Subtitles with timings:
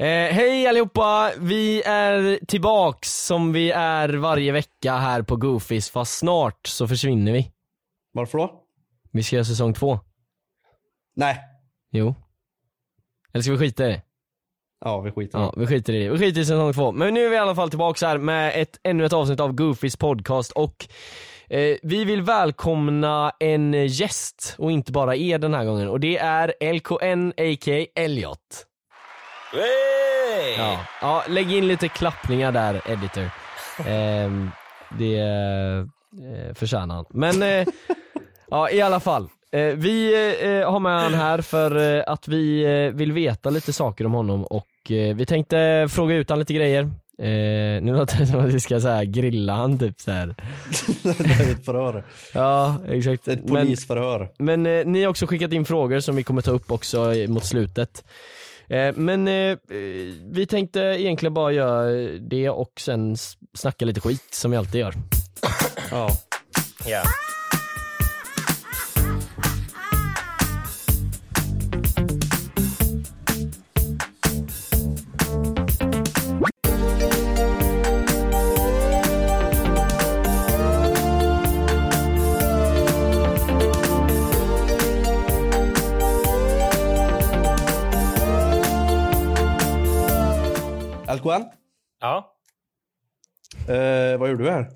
[0.00, 1.32] Eh, hej allihopa!
[1.38, 7.32] Vi är tillbaks som vi är varje vecka här på Goofies fast snart så försvinner
[7.32, 7.52] vi.
[8.12, 8.62] Varför då?
[9.12, 10.00] Vi ska göra säsong två.
[11.16, 11.38] Nej.
[11.92, 12.14] Jo.
[13.32, 14.02] Eller ska vi skita i det?
[14.84, 16.10] Ja, vi skiter i Ja, vi skiter i det.
[16.10, 16.92] Vi skiter i säsong två.
[16.92, 19.52] Men nu är vi i alla fall tillbaks här med ett, ännu ett avsnitt av
[19.52, 20.88] Goofies podcast och
[21.48, 26.18] eh, vi vill välkomna en gäst och inte bara er den här gången och det
[26.18, 27.86] är LKN a.k.a.
[27.94, 28.67] Elliot.
[30.58, 33.30] Ja, ja, lägg in lite klappningar där editor.
[33.86, 34.50] Ehm,
[34.98, 37.04] det eh, förtjänar han.
[37.10, 37.66] Men eh,
[38.50, 39.28] ja, i alla fall.
[39.52, 43.72] Eh, vi eh, har med han här för eh, att vi eh, vill veta lite
[43.72, 46.82] saker om honom och eh, vi tänkte fråga ut han lite grejer.
[47.22, 50.34] Eh, nu låter det som att vi ska så här, grilla han typ så här.
[51.02, 52.04] det är ett förhör.
[52.34, 53.28] Ja, exakt.
[53.28, 54.28] Ett Men- polisförhör.
[54.38, 57.28] men eh, ni har också skickat in frågor som vi kommer ta upp också eh,
[57.28, 58.04] mot slutet.
[58.70, 59.58] Eh, men eh,
[60.30, 63.16] vi tänkte egentligen bara göra det och sen
[63.54, 64.94] snacka lite skit som vi alltid gör.
[65.90, 66.10] Ja.
[66.88, 67.06] Yeah.
[91.16, 91.44] LKN,
[92.00, 92.34] Ja,
[93.68, 94.70] eh, vad gjorde du här?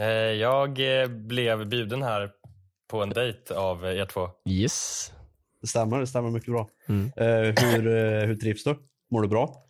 [0.00, 0.06] eh,
[0.40, 2.30] jag eh, blev bjuden här
[2.88, 4.28] på en dejt av eh, er två.
[4.48, 5.12] Yes.
[5.60, 6.68] Det stämmer, det stämmer mycket bra.
[6.88, 7.12] Mm.
[7.16, 8.76] Eh, hur, eh, hur trivs du?
[9.10, 9.64] Mår du bra?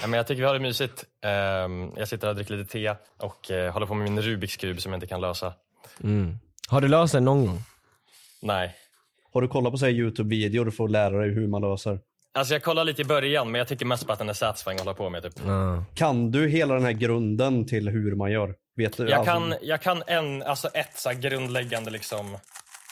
[0.00, 1.04] Ja, men jag tycker vi har det mysigt.
[1.24, 4.56] Ehm, Jag sitter här och dricker lite te och eh, håller på med min Rubiks
[4.56, 5.54] kub som jag inte kan lösa.
[6.02, 6.38] Mm.
[6.68, 7.58] Har du löst det någon gång?
[8.42, 8.74] Nej.
[9.32, 11.98] Har du kollat på så Youtube-videor för att lära dig hur man löser?
[12.38, 14.74] Alltså jag kollade lite i början men jag tycker mest på att den är satisfying
[14.76, 15.22] att hålla på med.
[15.22, 15.32] Typ.
[15.46, 15.84] Ja.
[15.94, 18.54] Kan du hela den här grunden till hur man gör?
[18.76, 19.02] Vet du?
[19.08, 22.36] Jag alltså- kan, jag kan en, alltså ett så här grundläggande liksom,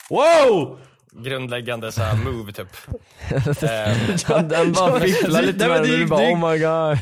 [0.09, 0.79] Wow!
[1.23, 2.67] grundläggande så här move typ.
[3.63, 3.95] Ehm,
[4.25, 6.97] Han, han bara fipplar lite med det den och du bara oh my god.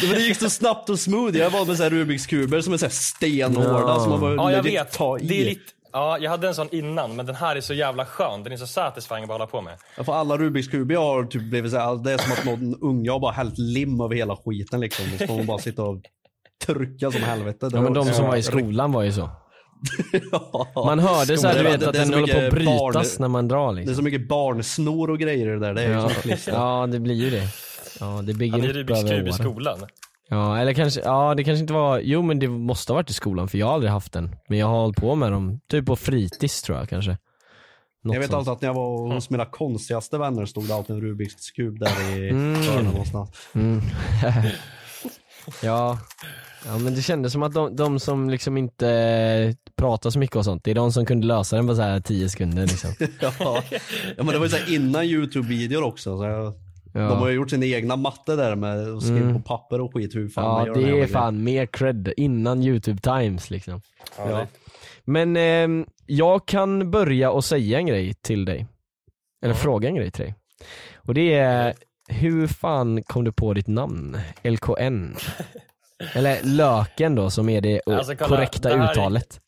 [0.00, 1.36] Det, men det gick så snabbt och smooth.
[1.38, 4.00] Jag var med så här Rubiks kuber som är så här stenhårda Ja.
[4.00, 4.92] som man bara ja jag vet.
[4.92, 5.26] ta i.
[5.26, 5.60] Det är lite,
[5.92, 8.42] ja, jag hade en sån innan men den här är så jävla skön.
[8.42, 9.74] Den är så satisfying att bara hålla på med.
[9.96, 12.44] Ja, För alla Rubiks kuber jag har typ blivit så här, det är som att
[12.44, 15.04] någon unge har bara hällt lim över hela skiten liksom.
[15.12, 16.00] Och så får man bara sitta och
[16.66, 17.68] trycka som helvete.
[17.68, 19.30] Det Ja men de som var i skolan var ju så.
[20.32, 20.66] Ja.
[20.84, 22.38] Man hörde så här, du Det- vet det- att det är den så håller på
[22.46, 23.94] att mycket barn- brytas när man drar Det är liksom.
[23.96, 25.74] så mycket barnsnor och grejer i det där.
[25.74, 27.48] Det är ju Ja, ja det blir ju det.
[28.00, 29.32] Ja det bygger Han är upp Rubiks över kub i åren.
[29.32, 29.78] skolan.
[30.32, 33.12] Ja eller kanske, ja det kanske inte var, jo men det måste ha varit i
[33.12, 34.36] skolan för jag har aldrig haft den.
[34.48, 37.16] Men jag har hållit på med dem, typ på fritids tror jag kanske.
[38.04, 38.38] Något Jag vet sånt.
[38.48, 41.78] alltid att när jag var hos mina konstigaste vänner stod det alltid en Rubiks kub
[41.78, 42.54] där i Mm.
[42.62, 43.30] hörnan någonstans.
[43.54, 43.80] Mm.
[45.62, 45.98] ja.
[46.66, 50.44] ja men det kändes som att de, de som liksom inte pratar så mycket och
[50.44, 52.90] sånt, det är de som kunde lösa den på så här 10 sekunder liksom.
[53.20, 53.32] ja.
[54.16, 56.16] ja men det var ju så här innan Youtube-videor också.
[56.18, 56.54] Så jag,
[56.94, 57.00] Ja.
[57.00, 59.34] De har ju gjort sin egna matte där med och skrivit Mm.
[59.42, 62.62] på papper och skit hur fan man Ja gör det är fan mer cred innan
[62.62, 63.80] youtube times liksom.
[64.18, 64.46] Ja, Ja.
[65.04, 68.66] Men ehm, jag kan börja och säga en grej till dig.
[69.44, 70.34] eller fråga en grej till dig.
[70.96, 71.74] Och det är,
[72.08, 74.18] hur fan kom du på ditt namn?
[74.42, 75.16] LKN?
[76.14, 79.40] eller Löken då som är det Alltså, kolla, korrekta det här är- uttalet.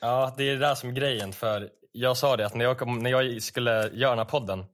[0.00, 1.32] Ja, det är det där som är grejen.
[1.32, 4.64] För jag sa det att när jag, kom, när jag skulle göra den här podden.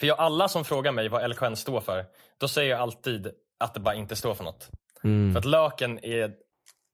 [0.00, 2.04] För jag, alla som frågar mig vad LKN står för,
[2.38, 4.70] då säger jag alltid att det bara inte står för något.
[5.04, 5.32] Mm.
[5.32, 6.32] För att löken är,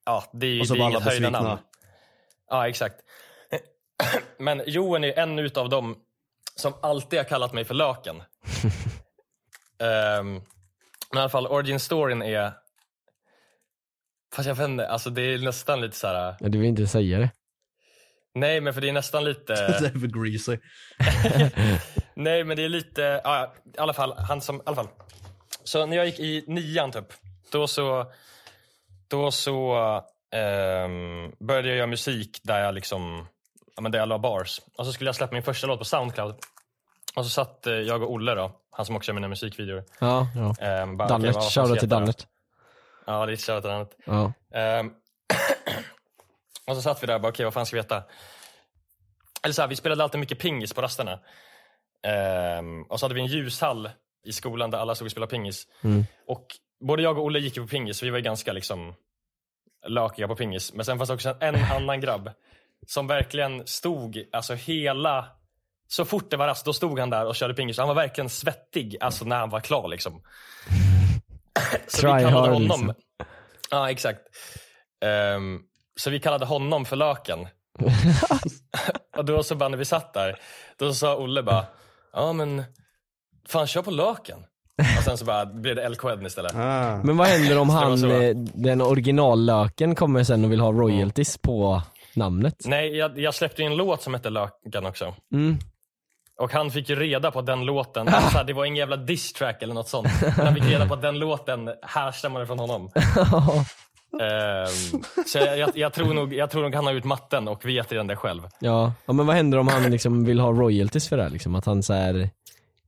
[0.07, 1.43] ja det är, så det är inget alla höjda besvikna.
[1.43, 1.61] namn.
[2.51, 2.97] Ja, exakt.
[4.39, 5.97] Men Johan är en utav dem
[6.57, 8.23] som alltid har kallat mig för löken.
[9.83, 10.33] Ehm,
[11.11, 12.53] men i alla fall, origin storyn är...
[14.35, 16.35] Fast jag vet inte, alltså det är nästan lite så här.
[16.41, 17.31] Ja, Du vill inte säga det?
[18.35, 19.55] Nej, men för det är nästan lite...
[19.81, 20.59] Det är för greasy.
[22.21, 23.21] Nej, men det är lite...
[23.25, 24.15] Ja, i alla fall.
[24.19, 24.89] Han som, i alla fall.
[25.65, 27.13] Så när jag gick i nian typ,
[27.51, 28.13] då så...
[29.09, 29.75] Då så
[30.31, 33.27] ehm, började jag göra musik där jag liksom...
[33.77, 34.61] Ja, men där jag la bars.
[34.79, 36.35] Och så skulle jag släppa min första låt på Soundcloud.
[37.15, 39.85] Och så satt eh, jag och Olle då, han som också gör mina musikvideor.
[40.01, 40.67] Ja, ja.
[40.67, 41.89] ehm, bara, okej, vad fan ska shoutout till?
[41.89, 42.27] Dannet.
[43.07, 43.97] Ja, det är shoutout till Dannet.
[44.05, 44.33] Ja.
[44.59, 44.93] Ehm,
[46.67, 48.03] och så satt vi där och bara, okej vad fan ska vi heta?
[49.43, 51.21] Eller så här, vi spelade alltid mycket pingis på rasterna.
[52.03, 53.91] Ehm, och så hade vi en ljushall
[54.25, 55.67] i skolan där alla stod och spelade pingis.
[55.85, 56.05] Mm.
[56.27, 56.47] Och
[56.81, 58.95] både jag och Olle gick på pingis, så vi var ju ganska liksom
[59.87, 60.73] lökiga på pingis.
[60.73, 62.31] Men sen fanns det också en annan grabb
[62.87, 65.27] som verkligen stod, alltså hela
[65.89, 67.79] så fort det var rast, då stod han där och körde pingis.
[67.79, 70.13] Han var verkligen svettig alltså när han var klar liksom.
[71.87, 72.95] så vi Try kallade hard, honom, liksom.
[73.71, 74.21] ja exakt.
[75.05, 75.61] Ehm,
[75.97, 77.49] så vi kallade honom för Löken.
[79.17, 80.39] och då så bara när vi satt där,
[80.77, 81.67] då sa Olle bara,
[82.13, 82.65] ja men
[83.49, 84.39] fan kör på Löken.
[84.99, 86.55] Och sen så bara blev det LKN istället.
[86.55, 86.97] Ah.
[87.05, 91.83] Men vad händer om han, eh, den originallöken kommer sen och vill ha royalties på
[92.15, 92.55] namnet?
[92.65, 95.15] Nej, jag, jag släppte ju en låt som hette Löken också.
[95.33, 95.59] Mm.
[96.39, 99.63] Och han fick ju reda på den låten, alltså, det var ingen jävla diss track
[99.63, 100.09] eller något sånt.
[100.23, 102.91] Men han fick reda på att den låten härstammade från honom.
[104.21, 107.65] Ehm, så jag, jag, jag, tror nog, jag tror nog han har gjort matten och
[107.65, 108.43] vet redan det själv.
[108.59, 108.93] Ja.
[109.07, 111.31] ja, men vad händer om han liksom vill ha royalties för det här?
[111.31, 111.55] Liksom?
[111.55, 112.31] Att han så här.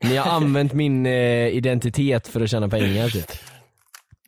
[0.01, 3.31] ni har använt min eh, identitet för att tjäna pengar typ.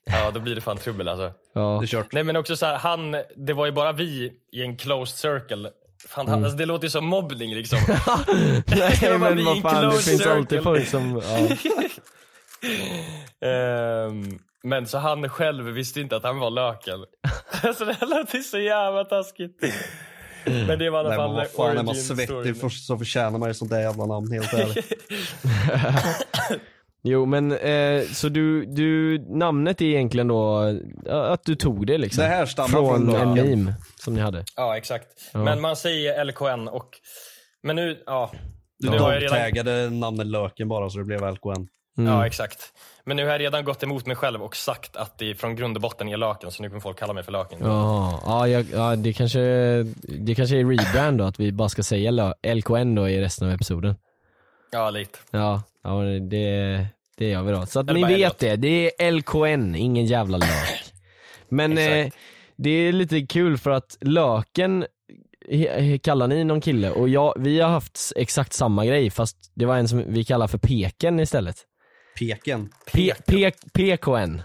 [0.04, 1.32] Ja, då blir det fan trubbel alltså.
[1.52, 1.78] Ja.
[1.80, 2.12] Det är kört.
[2.12, 5.70] Nej men också så här, han, det var ju bara vi i en closed circle.
[6.08, 7.78] Fan, han, alltså, det låter ju som mobbning liksom.
[8.66, 10.62] Nej men vi i vad en fan, det closed finns alltid circle.
[10.62, 11.56] folk som, ja.
[13.48, 16.98] Ehm, men så han själv visste inte att han var löken.
[17.78, 19.60] så det låter så jävla taskigt.
[20.44, 23.38] Men det var i alla Nej, fall vad fan, är man svettig för, så förtjänar
[23.38, 24.92] man ju sånt där jävla namn helt ärligt.
[27.06, 30.58] Jo men, eh, så du, du, namnet är egentligen då
[31.08, 32.22] att du tog det liksom?
[32.24, 34.44] Det här stammar från från en meme som ni hade?
[34.56, 35.06] Ja exakt.
[35.32, 35.38] Ja.
[35.44, 36.88] Men man säger LKN och,
[37.62, 38.30] men nu, ja.
[38.78, 41.68] Du jag redan, dogtaggade namnet Löken bara så det blev LKN.
[41.98, 42.12] Mm.
[42.12, 42.72] ja exakt.
[43.04, 45.76] Men nu har jag redan gått emot mig själv och sagt att det från grund
[45.76, 47.32] och botten är löken så nu kommer folk kalla mig för.
[47.60, 49.40] Jaha, ja, jag, ja det kanske,
[50.02, 53.54] det kanske är rebrand då, att vi bara ska säga LKN då i resten av
[53.54, 53.96] episoden.
[54.72, 55.18] Ja lite.
[55.30, 55.90] Ja, ja
[56.30, 56.86] det,
[57.16, 57.66] det gör vi då.
[57.66, 60.84] Så att Eller ni vet det, det är LKN, ingen jävla lök.
[61.48, 62.12] Men eh,
[62.56, 64.86] det är lite kul för att löken
[66.02, 69.76] kallar ni någon kille och jag, vi har haft exakt samma grej fast det var
[69.76, 71.56] en som vi kallar för peken istället.
[72.18, 72.68] Peken.
[72.92, 74.42] P- P- PKN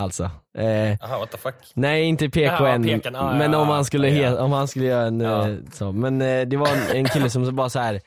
[0.00, 0.24] alltså.
[0.58, 1.54] Eh, Aha, what the fuck.
[1.74, 3.16] Nej inte PKN, Ja, peken.
[3.16, 4.28] Ah, men om han skulle, ja.
[4.30, 5.48] he- om han skulle göra en Ja.
[5.48, 5.92] eh, så.
[5.92, 8.00] Men eh, det var en, en kille som så bara så här.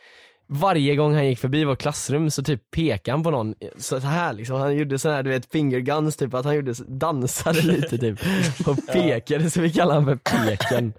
[0.48, 4.34] varje gång han gick förbi vårt klassrum så typ pekade han på någon så här
[4.34, 7.98] liksom, han gjorde så här du vet finger guns typ, att han gjorde, dansade lite
[7.98, 8.20] typ
[8.68, 10.94] och pekade så vi kallar han för peken.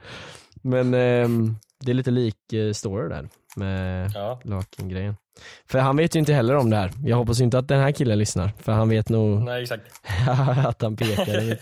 [0.63, 4.41] Men ehm, det är lite lik eh, story där med Ja.
[4.45, 5.17] Laken-grejen.
[5.67, 6.91] För han vet ju inte heller om det här.
[7.05, 9.83] Jag hoppas inte att den här killen lyssnar, för han vet nog Nej exakt.
[10.67, 11.59] att han pekade.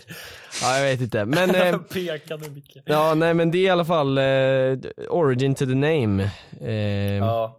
[0.61, 2.83] Ja jag vet inte, men eh, Pekade mycket.
[2.85, 4.23] Ja nej men det är i alla fall eh,
[5.09, 6.29] origin to the name.
[6.61, 6.71] Eh,
[7.17, 7.57] ja.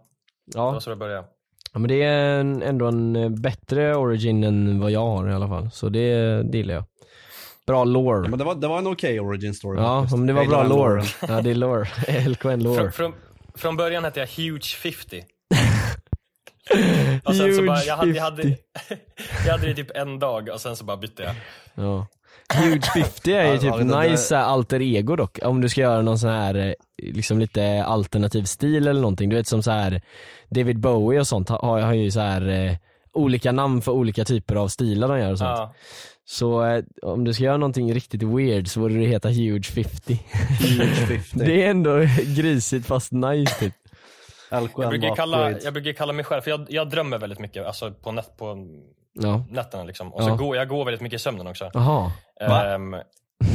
[0.53, 1.27] Ja, det var så det började.
[1.73, 5.33] ja men det är en, ändå en eh, bättre origin än vad jag har i
[5.33, 5.71] alla fall.
[5.71, 6.83] Så det, det gillar jag.
[7.67, 8.29] Bra lore.
[8.29, 9.79] Men det var, det var en okej origin story.
[9.81, 10.17] Ja faktiskt.
[10.17, 10.95] men det var Jag bra gillar den lore.
[10.95, 11.05] loren.
[11.35, 11.87] Ja det är lore.
[12.29, 12.77] LKN lore.
[12.77, 13.13] Från, från,
[13.55, 15.23] från början hette jag Huge 50.
[17.23, 18.57] Och sen så Huge bara, jag hade, jag, hade, 50.
[19.45, 21.35] jag hade det typ en dag och sen så bara bytte jag.
[21.75, 22.07] Ja.
[22.53, 25.39] Huge 50 är ju typ nice här alter ego dock.
[25.43, 26.73] Om du ska göra någon sån här eh,
[27.13, 29.29] liksom lite alternativ stil eller någonting.
[29.29, 30.01] Du vet som så här
[30.49, 32.75] David Bowie och sånt har, har ju så här eh,
[33.13, 35.59] olika namn för olika typer av stilar de gör och sånt.
[35.59, 35.73] Ja.
[36.25, 40.19] Så eh, om du ska göra någonting riktigt weird så borde det heta Huge 50.
[40.59, 41.23] Huge 50.
[41.33, 41.97] det är ändå
[42.35, 43.73] grisigt fast nice typ.
[44.53, 47.91] Jag brukar, kalla, jag brukar kalla mig själv, för jag, jag drömmer väldigt mycket alltså
[47.91, 48.67] på, nät, på
[49.13, 49.45] Ja.
[49.49, 50.13] nätterna liksom.
[50.13, 50.35] Och så Ja.
[50.35, 51.71] går jag går väldigt mycket i sömnen också.
[51.73, 52.11] Jaha.
[52.41, 52.93] Ehm,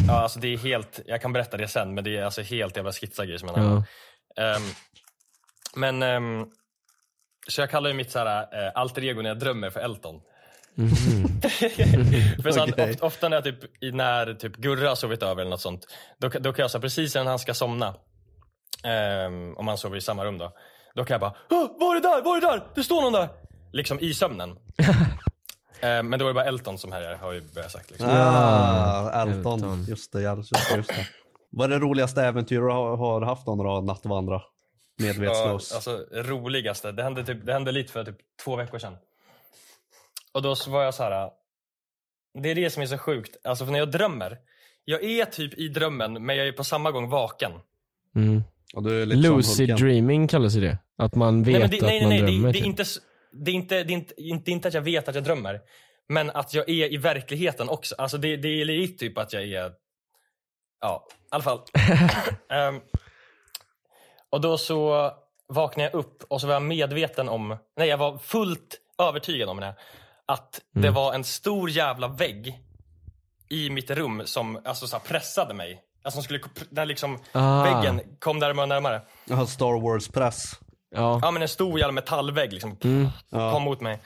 [0.09, 2.77] ja, alltså det är helt, jag kan berätta det sen, men det är alltså helt
[2.77, 3.85] jävla skitsa grejer som jag Ja.
[4.45, 4.63] Ehm,
[5.77, 6.47] Men, ehm,
[7.49, 10.21] så jag kallar ju mitt så här, eh, alter ego när jag drömmer för Elton.
[12.43, 12.95] för så Okej.
[12.95, 13.59] of, ofta när jag typ,
[13.93, 15.87] när typ Gurra har sovit över eller något sånt,
[16.19, 17.95] då, då kan jag så här, precis innan han ska somna,
[18.85, 20.53] ehm, om han sover i samma rum då,
[20.95, 22.23] då kan jag bara "Åh, Var är det där?
[22.23, 22.67] Var är det där?
[22.75, 23.29] Det står någon där!
[23.73, 24.59] Liksom i sömnen.
[25.81, 28.09] Ehm, men då är det bara Elton som här har ju börjat sagt liksom.
[28.11, 29.53] Ah, Elton.
[29.55, 29.85] Elton.
[29.89, 31.07] Just det, ja, just det, just det.
[31.51, 34.35] Vad är det roligaste äventyr du har, har haft då några nattvandra?
[34.97, 35.73] Ja, Medvetslös.
[35.73, 38.97] alltså roligaste, det hände, typ, det hände lite för typ två veckor sedan.
[40.35, 41.31] Och då så var jag så här.
[42.43, 44.39] det är det som är så sjukt, alltså för när jag drömmer,
[44.85, 47.53] jag är typ i drömmen men jag är på samma gång vaken.
[48.17, 48.43] Mm.
[48.75, 50.79] Och du är lite som Lucid dreaming kallas ju det.
[50.99, 52.47] Att man vet nej, det, att nej, man nej, nej, drömmer.
[52.47, 52.67] det, det, är typ.
[52.67, 52.85] inte,
[53.33, 55.61] det, är inte, det, är inte, inte, inte att jag vet att jag drömmer,
[56.09, 57.95] men att jag är i verkligheten också.
[57.99, 59.73] Alltså det, det är lite typ att jag är,
[60.81, 61.61] ja, i alla fall.
[62.51, 62.81] Ehm,
[64.31, 65.11] och då så
[65.49, 69.61] vaknade jag upp och så var jag medveten om, nej jag var fullt övertygad om
[69.61, 69.75] det,
[70.27, 72.59] att det var en stor jävla vägg
[73.51, 75.83] i mitt rum som alltså, så här, pressade mig.
[76.09, 77.63] Alltså som skulle, där liksom Ah.
[77.63, 79.03] väggen kom närmare och närmare.
[79.25, 80.53] Jag har Star Wars press.
[80.95, 81.19] Ja.
[81.23, 82.77] Ja men en stor jävla metallvägg liksom
[83.31, 84.03] kom mot mig.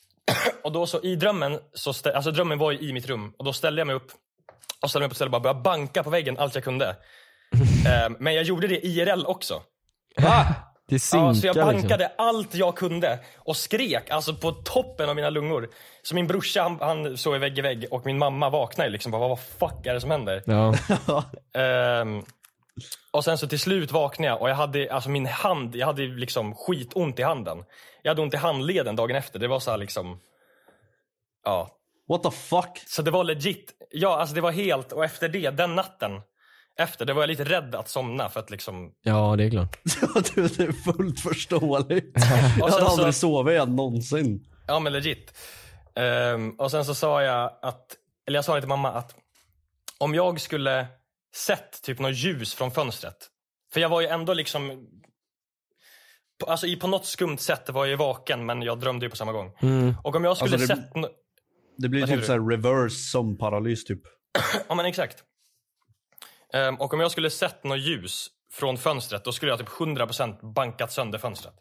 [0.64, 3.44] och då så i drömmen, så stä- alltså drömmen var ju i mitt rum och
[3.44, 4.06] då ställde jag mig upp
[4.82, 6.96] och ställde mig upp och ställde bara började banka på väggen allt jag kunde.
[7.88, 9.62] Ehm, men jag gjorde det IRL också.
[10.88, 11.72] Det synkar Ja, så jag liksom.
[11.72, 15.68] bankade allt jag kunde och skrek alltså på toppen av mina lungor.
[16.02, 19.12] Så min brorsa han, han sov i vägg i vägg och min mamma vaknade liksom.
[19.12, 20.42] Bara, vad fuck är det som händer?
[20.46, 20.74] Ja.
[21.60, 22.22] Ehm,
[23.10, 26.02] och sen så till slut vaknade jag och jag hade, alltså min hand, jag hade
[26.02, 27.64] liksom skitont i handen.
[28.02, 29.38] Jag hade ont i handleden dagen efter.
[29.38, 30.20] Det var så här liksom,
[31.44, 31.70] ja.
[32.08, 32.82] What the fuck?
[32.86, 33.72] Så det var legit.
[33.90, 36.20] Ja, alltså det var helt, och efter det, den natten
[36.78, 39.78] efter, det var jag lite rädd att somna för att liksom, ja, det är klart.
[40.34, 42.12] du, det är fullt förståeligt.
[42.58, 44.44] jag hade så- aldrig sovit igen någonsin.
[44.66, 45.32] ja men legit.
[45.94, 49.14] Ehm, och sen så sa jag att, eller jag sa det till mamma att
[49.98, 50.86] om jag skulle
[51.36, 53.16] sett typ något ljus från fönstret,
[53.72, 54.86] för jag var ju ändå liksom
[56.44, 59.10] på, alltså i på något skumt sätt var jag ju vaken men jag drömde ju
[59.10, 59.48] på samma gång.
[60.04, 61.08] Och om jag skulle Alltså, det- sett no-
[61.78, 64.00] Det blir typ såhär reverse som paralys typ.
[64.68, 65.16] Ja men exakt.
[66.54, 70.52] Ehm, och om jag skulle sett något ljus från fönstret då skulle jag typ 100%
[70.54, 71.54] bankat sönder fönstret.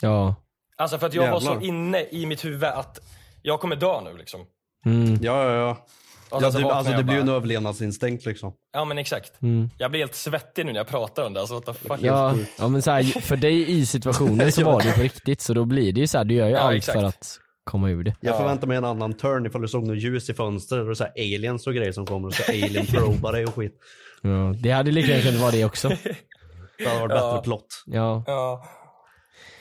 [0.00, 0.34] Ja.
[0.76, 1.62] Alltså för att jag var så Jävlar.
[1.64, 2.98] inne i mitt huvud att
[3.42, 4.40] jag kommer dö nu liksom.
[4.86, 5.18] Mm.
[5.22, 5.86] Ja, ja, ja.
[6.30, 8.52] Och ja det, alltså, det blir ju en överlevnadsinstinkt liksom.
[8.72, 9.42] Ja men exakt.
[9.42, 9.70] Mm.
[9.78, 11.40] Jag blir helt svettig nu när jag pratar om det.
[11.40, 11.98] Alltså what the fuck.
[12.02, 15.54] Ja, ja men så här, för dig i situationen så var det på riktigt så
[15.54, 16.98] då blir det ju så här, du gör ju Ja, allt exakt.
[16.98, 18.16] för att komma ur det.
[18.20, 18.38] Jag Ja.
[18.38, 21.12] förväntar mig en annan turn ifall du såg något ljus i fönstret och så här
[21.16, 23.74] aliens och grejer som kommer och så alien probar dig och skit.
[24.22, 25.88] Ja, det hade lika gärna kunnat vara det också.
[26.78, 27.82] Det hade varit bättre plott.
[27.86, 28.64] Ja, Ja.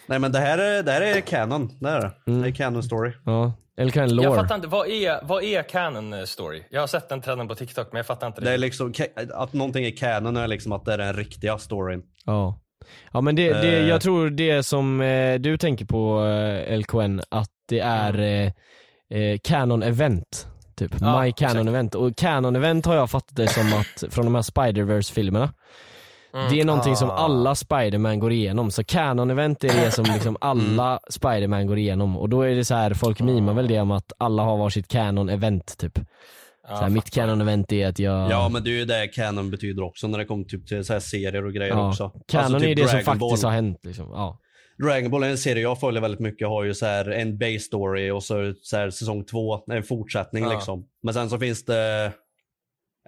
[0.08, 1.70] Nej men det här är, det här är canon.
[1.82, 2.12] Det är det.
[2.28, 2.42] Mm.
[2.42, 3.12] Det är canon story.
[3.26, 3.54] ja.
[3.78, 4.36] Eller kan en Jag lore.
[4.36, 6.64] fattar inte, vad är, vad är canon eh, story?
[6.70, 8.48] Jag har sett den trenden på TikTok men jag fattar inte det.
[8.48, 8.94] Det är liksom,
[9.34, 12.02] att någonting är canon är liksom att det är den riktiga storyn.
[12.26, 12.60] Ja.
[13.12, 13.88] Ja men det, det, Eh.
[13.88, 18.52] jag tror det som eh, du tänker på eh, LKN, att det är eh,
[19.20, 20.48] eh, Canon Event.
[20.80, 21.68] Typ, Ja, My Canon exakt.
[21.70, 21.96] Event.
[21.96, 25.54] Och Canon Event har jag fattat det som att, från de här Spider-Verse filmerna.
[26.34, 26.50] Mm.
[26.52, 27.14] Det är någonting som Ah.
[27.14, 32.18] alla Spider-Man går igenom, så Canon Event är det som liksom alla Spider-Man går igenom.
[32.18, 34.88] Och då är det så här, folk mimar väl det om att alla har varsitt
[34.88, 36.00] Canon Event typ.
[36.70, 37.22] Ja, så här, mitt fattar.
[37.22, 38.32] Canon Event är att jag...
[38.32, 40.94] Ja men det är ju det canon betyder också när det kommer typ till så
[40.94, 42.12] här serier och grejer Ja, också.
[42.28, 43.52] Canon Alltså, typ är det som Dragon faktiskt Ball.
[43.52, 44.06] har hänt liksom.
[44.14, 44.38] Ja.
[44.84, 47.60] Dragon Ball är en serie jag följer väldigt mycket, har ju så här en base
[47.60, 50.54] story och så, så här säsong två, en fortsättning Ja.
[50.54, 50.86] liksom.
[51.04, 52.12] Men sen så finns det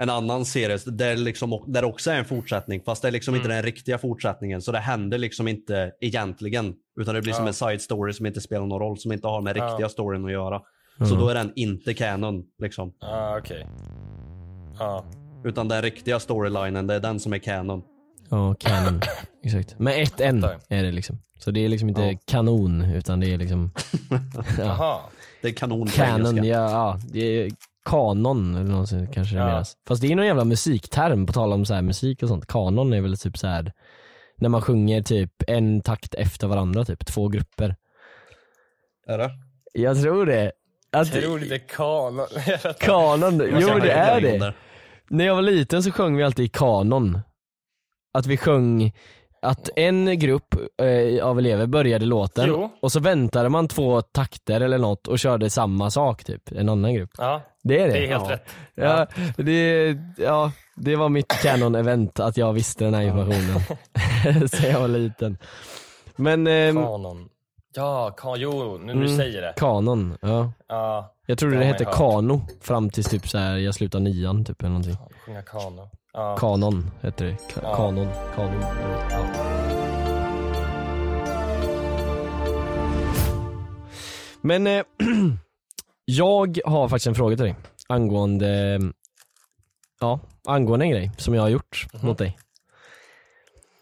[0.02, 3.36] en annan serie där, liksom, där det också är en fortsättning fast det är liksom
[3.36, 3.56] inte Mm.
[3.56, 6.74] den riktiga fortsättningen så det händer liksom inte egentligen.
[7.00, 7.48] Utan det blir som Ja.
[7.48, 9.68] en side story som inte spelar någon roll, som inte har med Ja.
[9.68, 10.62] riktiga storyn att göra.
[11.10, 12.94] Så då är den inte canon liksom.
[13.00, 13.68] Ja okej.
[14.80, 15.06] Ja.
[15.46, 17.84] Utan den riktiga storylinen, det är den som är canon.
[18.32, 19.02] Ja, Canon.
[19.44, 19.80] Exakt.
[19.80, 21.22] Med ett N är det liksom.
[21.40, 22.18] Så det är liksom inte Ja.
[22.28, 23.72] kanon utan det är liksom
[24.60, 25.00] Jaha.
[25.42, 26.46] Det är kanon på Canon, engelska.
[26.46, 27.52] ja, ja det är
[27.86, 29.48] kanon eller något sånt kanske det Ja.
[29.48, 29.74] menas.
[29.88, 32.46] Fast det är någon jävla musikterm på tal om så här musik och sånt.
[32.48, 33.74] Kanon är väl typ så här
[34.38, 37.76] när man sjunger typ en takt efter varandra typ, två grupper.
[39.08, 39.32] Är det?
[39.74, 40.52] Jag tror det.
[40.92, 42.28] Att, Jag tror det är kanon.
[42.80, 44.54] kanon, jo det är det.
[45.10, 47.20] När jag var liten så sjöng vi alltid i kanon.
[48.12, 48.94] Att vi sjöng
[49.42, 52.70] att en grupp eh, av elever började låten Jo.
[52.82, 56.94] och så väntade man två takter eller något och körde samma sak typ, en annan
[56.94, 57.10] grupp.
[57.18, 57.94] Ja, Det är det?
[57.94, 58.34] det är helt Ja.
[58.34, 58.46] rätt.
[58.76, 59.08] Ja,
[59.44, 63.60] det, ja, det var mitt canon-event att jag visste den här informationen.
[64.50, 65.38] Sen jag var liten.
[66.16, 67.30] Men, ehm, Kanon.
[67.76, 69.18] Ja, ka, jo, nu när du Mm.
[69.18, 69.54] säger det.
[69.58, 70.52] kanon, ja.
[70.68, 74.46] Ja, Jag trodde Det det, hette kano fram tills typ så här, jag slutade nian
[74.46, 74.98] typ eller någonting.
[75.26, 75.90] sjunga kano.
[76.14, 76.38] Ja.
[76.38, 77.32] Kanon hette det.
[77.32, 77.76] Ka- Ja.
[77.76, 78.62] Kanon, kanon.
[79.10, 79.26] Ja.
[84.42, 84.84] Men eh,
[86.06, 87.56] jag har faktiskt en fråga till dig
[87.88, 88.80] angående,
[90.00, 92.38] ja, angående en grej som jag har gjort mot dig.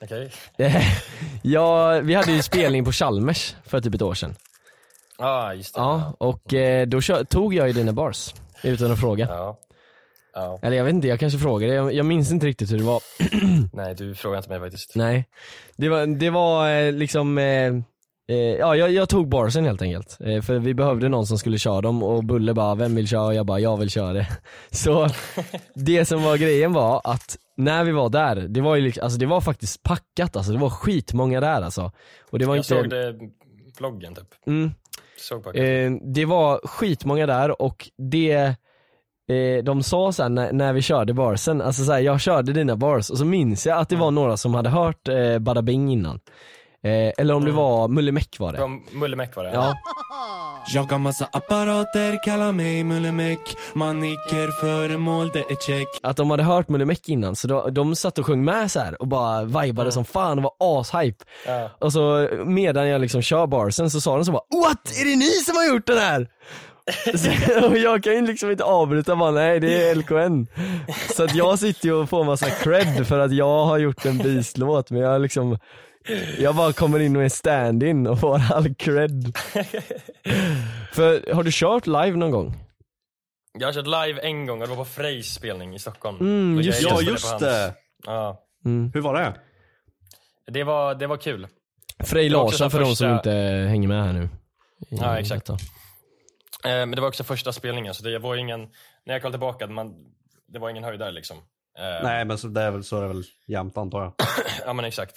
[0.01, 0.31] Okej.
[1.41, 4.35] ja, vi hade ju spelning på Chalmers för typ ett år sedan.
[5.17, 5.81] Ja, just det.
[5.81, 8.33] Ja, och eh, då tog jag ju dina bars
[8.63, 9.27] utan att fråga.
[9.29, 9.57] Ja.
[10.43, 10.59] Ja.
[10.61, 13.01] Eller jag vet inte, jag kanske frågade, jag, jag minns inte riktigt hur det var.
[13.73, 14.95] Nej, du frågar inte mig faktiskt.
[14.95, 15.25] Nej,
[15.77, 17.45] det var, det var eh, liksom, eh,
[18.29, 20.17] eh, ja jag, jag tog barsen helt enkelt.
[20.19, 23.25] Eh, för vi behövde någon som skulle köra dem och Bulle bara, vem vill köra?
[23.25, 24.27] Och jag bara, jag vill köra det.
[24.71, 25.07] Så
[25.75, 29.19] det som var grejen var att när vi var där, det var ju liksom, alltså
[29.19, 31.91] det var faktiskt packat alltså, det var skitmånga där alltså.
[32.29, 33.15] Och det var Jag inte, såg det
[33.79, 34.27] vloggen typ.
[34.47, 34.71] mm,
[35.17, 38.55] Såg Eh, det var skitmånga där och det
[39.29, 42.75] eh, de sa sen när, när vi körde barsen, alltså så här, jag körde dina
[42.75, 45.91] bars och så minns jag att det var några som hade hört eh, Bada Bing
[45.91, 46.19] innan.
[46.83, 48.57] Eh, eller om det var Mulle Meck var det.
[48.57, 49.51] Från Mullemäck var det.
[49.53, 49.77] Ja,
[50.73, 56.31] Jag har massa apparater, kalla mig Mullemäck Man nickar föremål, det är check att de
[56.31, 59.07] hade hört Mulle Meck innan så då, de satt och sjöng med så här och
[59.07, 61.25] bara vibade som fan och var ashype.
[61.47, 61.69] Ja.
[61.79, 64.91] Och så medan jag liksom kör barsen så sa de så bara What?
[65.01, 66.27] Är det ni som har gjort den här?
[67.69, 70.47] Och jag kan ju liksom inte avbryta bara nej det är LKN.
[71.15, 74.17] Så att jag sitter ju och får massa cred för att jag har gjort en
[74.17, 75.57] beast-låt men jag liksom
[76.39, 79.37] jag bara kommer in och är stand-in och får all cred.
[80.93, 82.55] För har du kört live någon gång?
[83.59, 86.17] Jag har kört live en gång och det var på Frejs spelning i Stockholm.
[86.19, 87.73] Mm, just Ja just det.
[88.05, 88.39] Ja.
[88.65, 88.91] Mm.
[88.93, 89.33] Hur var det?
[90.51, 91.47] Det var, det var kul.
[92.03, 93.31] Frej Larsson för de som första- inte
[93.69, 94.29] hänger med här nu.
[94.89, 95.45] Ja, exakt.
[95.45, 95.59] detta.
[96.65, 98.59] Eh, Men det var också första spelningen så det var ingen,
[99.05, 99.93] när jag kom tillbaka, man,
[100.47, 101.37] det var ingen höjdare liksom.
[101.79, 104.13] Eh, Nej men så, det är väl, så är det väl jämnt antar jag.
[104.65, 105.15] Ja men exakt.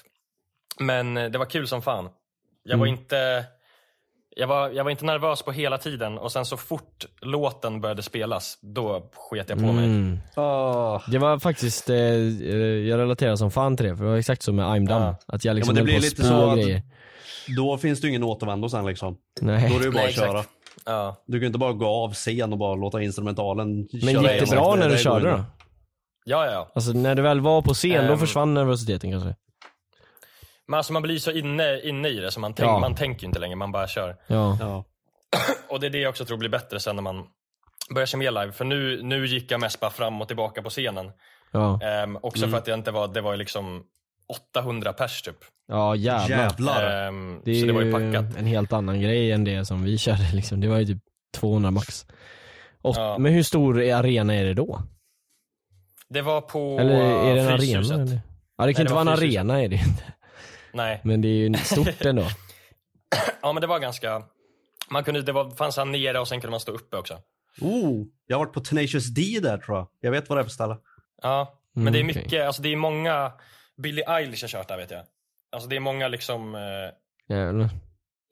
[0.80, 2.08] Men eh, det var kul som fan.
[2.64, 2.98] Jag var Mm.
[2.98, 3.44] inte
[4.36, 8.02] jag var, jag var inte nervös på hela tiden och sen så fort låten började
[8.02, 9.84] spelas, då sket jag på mig.
[9.84, 10.18] Mm.
[10.36, 11.02] Åh.
[11.10, 14.56] Det var faktiskt, eh, jag relaterar som fan till det för det var exakt som
[14.56, 15.04] med I'm Done.
[15.04, 15.16] Ja.
[15.26, 16.82] Att jag liksom Ja, men det höll blir att lite så att- grejer.
[17.56, 19.16] Då finns det ingen återvändo sen liksom.
[19.40, 19.68] Nej.
[19.70, 20.38] Då är det ju bara Nej, att köra.
[20.38, 20.48] exakt.
[20.86, 21.22] Ja.
[21.26, 24.50] Du kan ju inte bara gå av scen och bara låta instrumentalen Men köra gick
[24.50, 25.44] det bra när Det du körde då?
[26.24, 26.70] ja, ja.
[26.74, 28.18] Alltså när du väl var på scen, då Ehm.
[28.18, 29.34] försvann nervositeten kanske?
[30.68, 32.78] Men alltså man blir så inne, inne i det så man, tänk, Ja.
[32.78, 34.16] man tänker inte längre, man bara kör.
[34.26, 34.56] Ja.
[34.60, 34.84] Ja.
[35.68, 37.24] Och det är det jag också tror blir bättre sen när man
[37.94, 38.52] börjar se mer live.
[38.52, 41.10] För nu, nu gick jag mest bara fram och tillbaka på scenen.
[41.52, 43.82] Ja, Ehm, också för att jag inte var, det var liksom
[44.54, 45.36] 800 pers typ.
[45.68, 46.38] ja jävlar.
[46.38, 47.06] Jävlar.
[47.08, 48.36] Ehm, Det är så det var ju packat.
[48.36, 50.60] en helt annan grej än det som vi körde liksom.
[50.60, 51.02] Det var ju typ
[51.36, 52.06] 200 max.
[52.82, 53.18] Och, Ja.
[53.18, 54.82] Men hur stor arena är det då?
[56.08, 56.94] Det var på Eller
[57.30, 57.92] är det en Fryshuset.
[57.96, 58.02] arena?
[58.02, 58.20] Eller?
[58.58, 60.04] Ja det kan Nej, inte det vara en arena är det inte.
[60.72, 61.00] Nej.
[61.04, 62.26] Men det är ju stort ändå.
[63.42, 64.22] Ja men det var ganska,
[64.90, 67.14] man kunde, det var, fanns han nere och sen kunde man stå uppe också.
[67.60, 69.88] Oh, jag har varit på Tenacious D där tror jag.
[70.00, 70.76] Jag vet vad det är för ställe.
[71.22, 73.32] Ja, men Mm, det är mycket, alltså det är många,
[73.82, 75.02] Billie Eilish har kört där vet jag.
[75.52, 77.66] Alltså det är många liksom eh,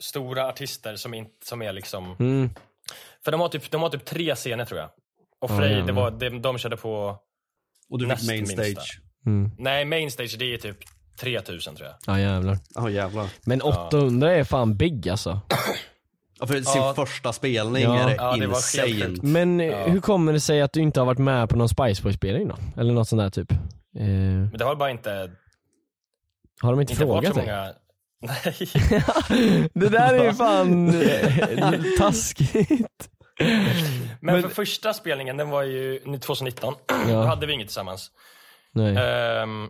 [0.03, 2.51] stora artister som, inte, som är liksom, Mm.
[3.25, 4.91] för de har typ, de har typ tre scener tror jag.
[5.41, 5.87] Och Ja, Frej, jävlar.
[5.87, 7.19] det var, de, de körde på,
[7.91, 8.65] Och du Näst fick main minsta.
[8.83, 9.01] stage.
[9.27, 9.51] Mm.
[9.59, 10.77] nej main stage det är typ
[11.21, 11.97] 3000 tror jag.
[12.07, 12.59] Ja jävlar.
[12.75, 13.29] Ja jävlar.
[13.47, 15.41] Men 800 är fan big alltså.
[16.43, 16.95] Ja, för sin Ja.
[16.97, 17.99] första spelning Ja.
[17.99, 18.89] är det Ja, det insane.
[18.89, 19.23] sjukt.
[19.23, 19.87] Men eh, Ja.
[19.87, 22.57] hur kommer det sig att du inte har varit med på någon Spice Boys-spelning då?
[22.81, 23.53] Eller något sånt där typ?
[24.01, 25.31] Eh, Men det har bara inte,
[26.63, 27.45] har de inte, inte frågat dig?
[27.47, 27.73] många,
[28.21, 28.71] nej.
[29.75, 30.93] det där är ju fan
[31.99, 33.11] taskigt.
[34.21, 36.75] Men, Men- för första spelningen, den var ju 2019.
[36.89, 37.05] Ja.
[37.09, 38.11] Då hade vi inget tillsammans.
[38.73, 38.97] Nej.
[38.97, 39.69] Ehm,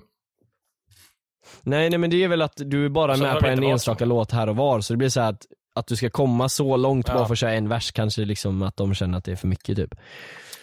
[1.62, 4.30] nej nej men det är väl att du är bara med på en enstaka låt
[4.32, 7.08] här och var, så det blir så här att, att du ska komma så långt
[7.08, 7.14] Ja.
[7.14, 9.48] bara för att köra en vers kanske liksom att de känner att det är för
[9.48, 9.94] mycket typ.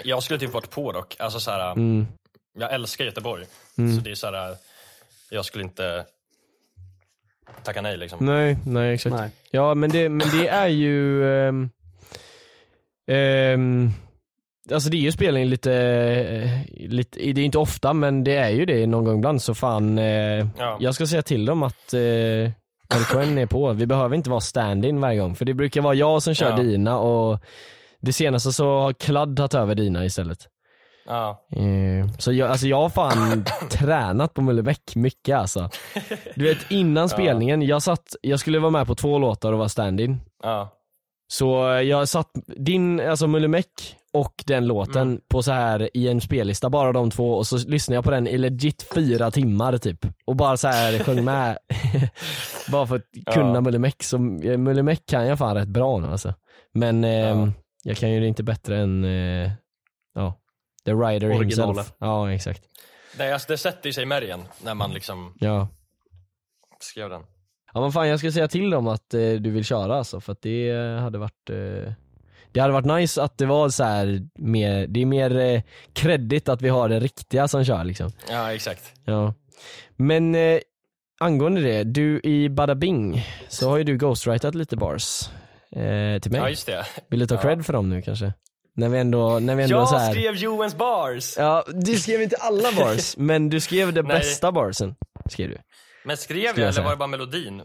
[0.03, 1.15] jag skulle typ varit på dock.
[1.19, 2.07] Alltså så här, Mm.
[2.59, 3.45] Jag älskar Göteborg.
[3.77, 3.95] Mm.
[3.97, 4.55] Så det är så här,
[5.29, 6.05] jag skulle inte
[7.63, 8.25] tacka nej liksom.
[8.25, 9.15] Nej, nej exakt.
[9.15, 9.29] Nej.
[9.51, 11.69] Ja men det, men det är ju ehm,
[13.11, 13.91] ehm,
[14.71, 18.49] alltså det är ju spelning lite, eh, lite, det är inte ofta men det är
[18.49, 20.77] ju det någon gång ibland så fan, eh, Ja.
[20.79, 22.51] jag ska säga till dem att eh,
[22.99, 23.73] LKN är på.
[23.73, 26.57] Vi behöver inte vara stand-in varje gång för det brukar vara jag som kör Ja.
[26.57, 27.39] dina och
[27.99, 30.47] det senaste så har Kladd tagit över dina istället.
[31.07, 31.45] Ja.
[31.55, 35.69] Eh, Så jag, alltså jag har fan tränat på Mullebäck mycket alltså.
[36.35, 39.69] Du vet innan spelningen, jag satt, jag skulle vara med på två låtar och vara
[39.69, 40.17] stand-in.
[40.43, 40.69] Ja.
[41.33, 41.47] Så
[41.83, 45.21] jag satt din, alltså Mullemäck och den låten Mm.
[45.29, 48.27] på så här i en spellista, bara de två och så lyssnade jag på den
[48.27, 50.05] i legit fyra timmar typ.
[50.25, 51.57] Och bara så här sjöng med.
[52.71, 53.61] bara för att kunna Ja.
[53.61, 56.33] Mullemäck, så eh, Mullemäck kan jag fan rätt bra nu alltså.
[56.73, 57.47] Men Ja.
[57.83, 59.51] jag kan ju det inte bättre än, eh,
[60.87, 61.77] The Rider Originalet.
[61.77, 61.93] himself.
[61.99, 62.61] Ja exakt.
[63.17, 65.67] Nej, alltså, det sätter ju sig i märgen när man liksom Ja.
[66.79, 67.21] skrev den.
[67.73, 70.31] Ja men fan jag ska säga till dem att eh, du vill köra alltså för
[70.31, 71.93] att det eh, hade varit eh,
[72.51, 75.61] Det hade varit nice att det var så här mer, det är mer eh,
[76.45, 78.11] att vi har det riktiga som kör liksom.
[78.29, 78.93] Ja, exakt.
[79.05, 79.33] Ja.
[79.95, 80.59] Men eh,
[81.19, 85.29] angående det, du i Bada Bing så har ju du ghostwritat lite bars
[85.71, 86.41] eh, till mig.
[86.41, 86.85] Ja, just det.
[87.09, 87.41] Vill du ta Ja.
[87.41, 88.33] cred för dem nu kanske?
[88.77, 90.11] När vi ändå, när vi ändå Jag så här...
[90.11, 91.33] skrev Joens bars!
[91.37, 94.17] Ja, du skrev inte alla bars, men du skrev det Nej.
[94.17, 94.95] bästa barsen.
[95.29, 95.57] Skrev du.
[96.05, 97.61] Men skrev Skulle jag eller var det bara melodin?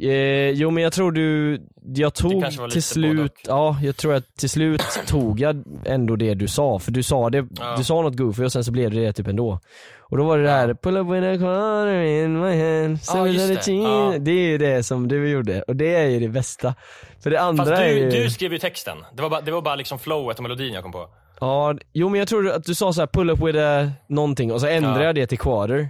[0.00, 1.60] Eh, jo men jag tror du,
[1.94, 6.48] jag tog till slut, ja jag tror att till slut tog jag ändå det du
[6.48, 7.74] sa, för du sa det, Ja.
[7.76, 9.60] du sa något goofy och sen så blev det det typ ändå.
[9.98, 13.28] Och då var det det här, pull up with a quarter in my hand, Ja,
[13.28, 13.72] just det.
[13.72, 14.14] Ja.
[14.18, 16.74] det är ju det som du gjorde, och det är ju det bästa.
[17.22, 18.10] För det andra Fast är du, ju...
[18.10, 19.04] du skrev ju texten.
[19.16, 21.08] Det var bara, det var bara liksom flowet och melodin jag kom på.
[21.40, 24.52] Ja, jo men jag tror att du sa så här pull up with a någonting
[24.52, 25.04] och så ändrade Ja.
[25.06, 25.88] jag det till quarter.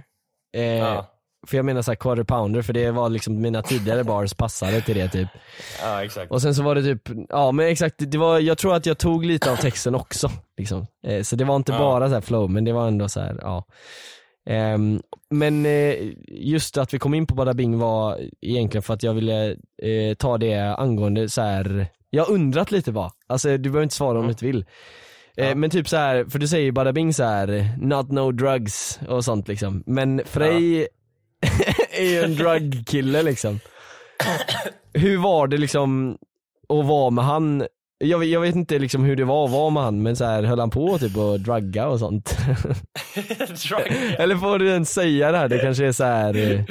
[0.57, 1.05] Eh, Ja.
[1.47, 4.81] För jag menar så här quarter pounder för det var liksom mina tidigare bars passade
[4.81, 5.27] till det typ.
[5.83, 6.31] Ja, exakt.
[6.31, 8.97] Och sen så var det typ, ja men exakt, det var, jag tror att jag
[8.97, 10.31] tog lite av texten också.
[10.57, 10.87] Liksom.
[11.07, 11.77] Eh, så det var inte Ja.
[11.79, 13.63] bara så här flow, men det var ändå så här, ja.
[14.49, 15.95] Ehm, men eh,
[16.27, 20.15] just att vi kom in på Bada Bing var egentligen för att jag ville eh,
[20.17, 21.87] ta det angående så här.
[22.09, 24.65] jag undrat lite bara, alltså du behöver inte svara om du inte vill.
[25.37, 28.31] Eh, Men typ så här, för du säger ju Bada Bing så här, not no
[28.31, 29.83] drugs och sånt liksom.
[29.85, 30.87] Men Frey
[31.91, 33.59] är ju en drugkille liksom.
[34.93, 36.17] Hur var det liksom
[36.69, 37.67] att vara med han?
[38.01, 40.25] Jag, vet- jag vet inte liksom hur det var att vara med han men så
[40.25, 42.37] här, höll han på typ att drugga och sånt?
[44.17, 45.47] Eller får du ens säga det här?
[45.47, 46.51] Det kanske är så här.
[46.53, 46.61] eh,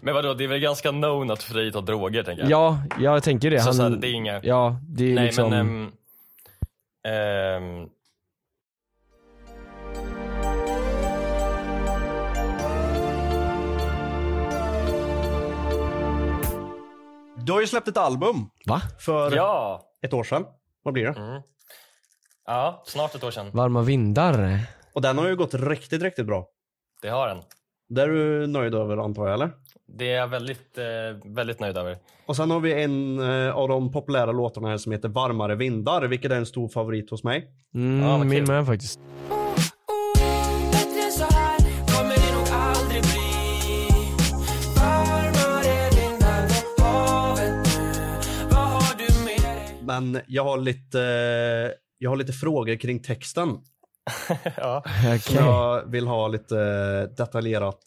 [0.00, 2.50] Men vadå, det är väl ganska known att Frej tar droger tänker jag.
[2.50, 3.58] ja, jag tänker det.
[3.60, 4.40] Så, Han, så här, det är inga...
[4.42, 5.50] Ja, det är Nej liksom.
[5.50, 5.92] men...
[7.08, 7.88] ehm, ehm,
[17.36, 18.36] Du har ju släppt ett album
[18.66, 18.80] Va?
[18.98, 19.80] för ja!
[20.02, 20.44] ett år sedan.
[20.86, 21.20] Vad blir det?
[21.20, 21.42] Mm.
[22.46, 23.50] Ja, snart ett år sedan.
[23.52, 24.58] Varma vindar.
[24.92, 26.46] Och den har ju gått riktigt, riktigt bra.
[27.02, 27.38] Det har den.
[27.88, 29.50] Det är du nöjd över antar jag eller?
[29.98, 30.84] Det är jag väldigt, eh,
[31.34, 31.96] väldigt nöjd över.
[32.26, 36.02] Och sen har vi en eh, av de populära låtarna här som heter Varmare vindar,
[36.02, 37.50] vilket är en stor favorit hos mig.
[37.74, 39.00] Mm, Ja, min med faktiskt.
[50.00, 50.98] Men jag har lite,
[51.98, 53.48] jag har lite frågor kring texten.
[54.56, 54.82] ja.
[54.86, 55.18] Okej.
[55.18, 56.56] Som jag vill ha lite
[57.06, 57.82] detaljerat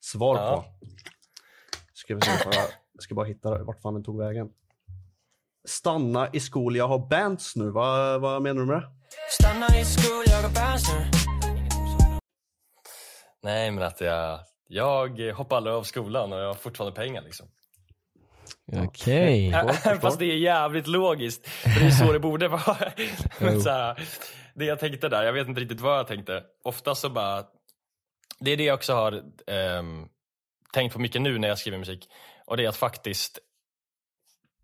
[0.00, 0.56] svar Ja.
[0.80, 0.86] på.
[1.94, 2.30] Ska vi se,
[2.92, 4.48] jag ska bara hitta vart fan den tog vägen.
[5.68, 7.70] Stanna i skol, jag har bands nu.
[7.70, 8.88] Vad, vad menar du med det?
[9.30, 11.10] Stanna i skol, jag har bands nu
[13.42, 17.46] Nej men att jag, jag hoppar aldrig av skolan och jag har fortfarande pengar liksom.
[18.72, 19.52] Okej.
[19.84, 21.48] Även Fast det är jävligt logiskt.
[21.48, 22.76] För det är så det borde vara.
[23.38, 24.02] Men så här,
[24.54, 26.42] det jag tänkte där, jag vet inte riktigt vad jag tänkte.
[26.64, 27.42] Ofta så bara,
[28.40, 30.06] det är det jag också har ehm,
[30.72, 32.08] tänkt på mycket nu när jag skriver musik.
[32.46, 33.38] Och det är att faktiskt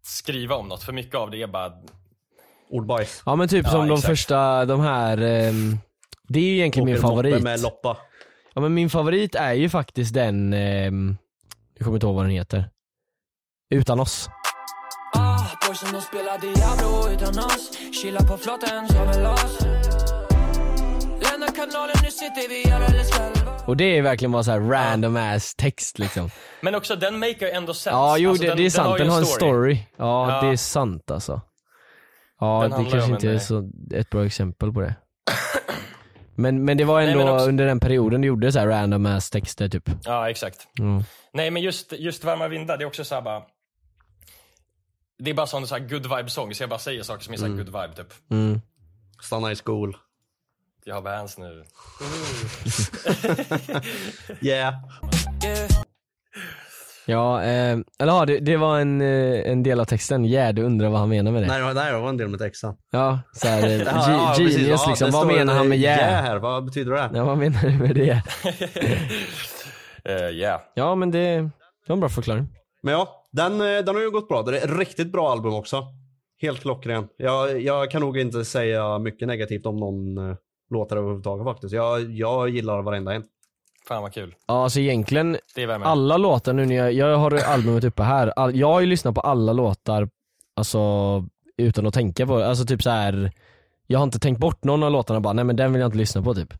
[0.02, 0.82] skriva om något.
[0.82, 1.72] För mycket av det är bara,
[2.70, 3.22] Ordbajs.
[3.26, 4.06] Ja men typ Ja, som de exakt.
[4.06, 5.78] första, de här, ehm,
[6.28, 7.42] det är ju egentligen min Åker favorit.
[7.42, 7.96] med loppa.
[8.54, 11.16] Ja men min favorit är ju faktiskt den, ehm,
[11.74, 12.70] jag kommer inte ihåg vad den heter.
[13.70, 14.28] Utan oss.
[15.16, 17.70] Ah, boysen de spelar Diablo utan oss
[18.02, 19.60] Chillar på flotten som en las
[21.22, 25.16] Lämna kanalen, nu sitter vi alldeles själva Och det är verkligen bara så här random
[25.16, 26.30] ass text liksom.
[26.60, 27.90] men också den maker ändå sense.
[27.96, 29.78] Ja jo Alltså, det, den, det är sant, den har en story.
[29.96, 30.40] Ja, Ja.
[30.46, 31.40] det är sant alltså.
[32.40, 34.94] Ja Den det kanske inte är eh, så, ett bra exempel på det.
[36.34, 38.66] Men, men det var Nej, ändå men också- under den perioden du gjorde så här
[38.66, 39.90] random ass texter typ.
[40.04, 40.58] Ja exakt.
[40.78, 41.02] Mm.
[41.32, 43.42] Nej men just, just Varma vindar, det är också så här bara
[45.22, 47.34] Det är bara sån så här good vibe sång, så jag bara säger saker som
[47.34, 48.12] är så här good vibe typ.
[48.30, 48.60] Mm.
[49.22, 49.96] Stanna i skol.
[50.84, 51.64] Jag har Vans nu.
[54.40, 54.74] Yeah.
[57.06, 60.24] Ja, eh, eller ja, det, det var en, eh, en del av texten.
[60.24, 61.46] Yeah, du undrar vad han menar med det.
[61.46, 62.74] Nej, det var, nej, det var en del med texten.
[62.90, 64.56] Ja, såhär, eh, Ja, ge- ja, precis.
[64.56, 65.06] genius liksom.
[65.06, 65.98] det Vad står menar han med yeah?
[65.98, 67.10] Yeah här, vad betyder det?
[67.14, 68.22] Ja, vad menar du med det?
[70.08, 70.60] Uh, yeah.
[70.74, 71.50] Ja, men det, det
[71.86, 72.48] var en bra förklaring.
[72.82, 74.42] Men ja, den, eh, den har ju gått bra.
[74.42, 75.84] Det är ett riktigt bra album också.
[76.40, 77.08] Helt klockren.
[77.16, 80.36] Jag, jag kan nog inte säga mycket negativt om någon eh,
[80.70, 81.74] låtar överhuvudtaget faktiskt.
[81.74, 83.24] Jag, jag gillar varenda en.
[83.88, 84.34] Fan vad kul.
[84.46, 85.84] Ja, alltså egentligen, Det är värme.
[85.84, 89.14] alla låtar nu när jag, jag har albumet uppe här, all, jag har ju lyssnat
[89.14, 90.08] på alla låtar,
[90.56, 90.78] alltså
[91.56, 92.48] utan att tänka på det.
[92.48, 93.32] Alltså typ så här.
[93.86, 95.98] jag har inte tänkt bort någon av låtarna bara, nej men den vill jag inte
[95.98, 96.54] lyssna på typ.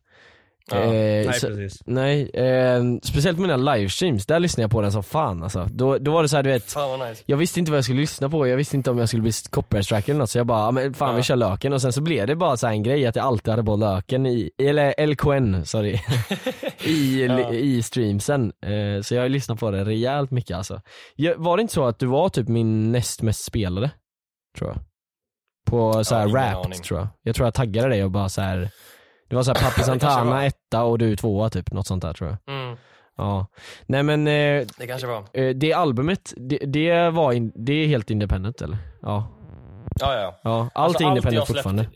[0.71, 1.81] Ja, nej, så- precis.
[1.85, 5.67] Nej, eh, speciellt på mina livestreams, där lyssnar jag på den som fan alltså.
[5.71, 7.23] Då, då var det så här, du vet, Fan vad nice.
[7.25, 9.31] jag visste inte vad jag skulle lyssna på, jag visste inte om jag skulle bli
[9.49, 11.23] copyright eller något så jag bara, men fan vi Ja.
[11.23, 13.63] kör löken och sen så blev det bara så en grej att jag alltid hade
[13.63, 15.99] på löken i, eller LKN, sorry,
[16.85, 17.51] i, Ja.
[17.51, 18.51] i streamsen.
[18.65, 20.81] Eh, så jag har lyssnat på det rejält mycket alltså.
[21.15, 23.91] Jag, var det inte så att du var typ min näst mest spelade?
[24.57, 24.79] Tror jag.
[25.65, 27.07] På så här rap tror jag.
[27.21, 28.69] Jag tror jag taggade dig och bara så här.
[29.31, 29.83] Det var så här Papi.
[29.83, 32.55] Santana etta och du tvåa typ, något sånt där tror jag.
[32.55, 32.77] Mm,
[33.17, 33.47] Ja.
[33.85, 35.23] Nej men eh, det kanske var.
[35.33, 38.77] Eh, Det albumet, det, det var in, det är helt independent eller?
[39.01, 39.27] Ja.
[39.99, 40.39] Ja, ja.
[40.43, 41.89] ja allt Alltså, är independent jag släppt- fortfarande.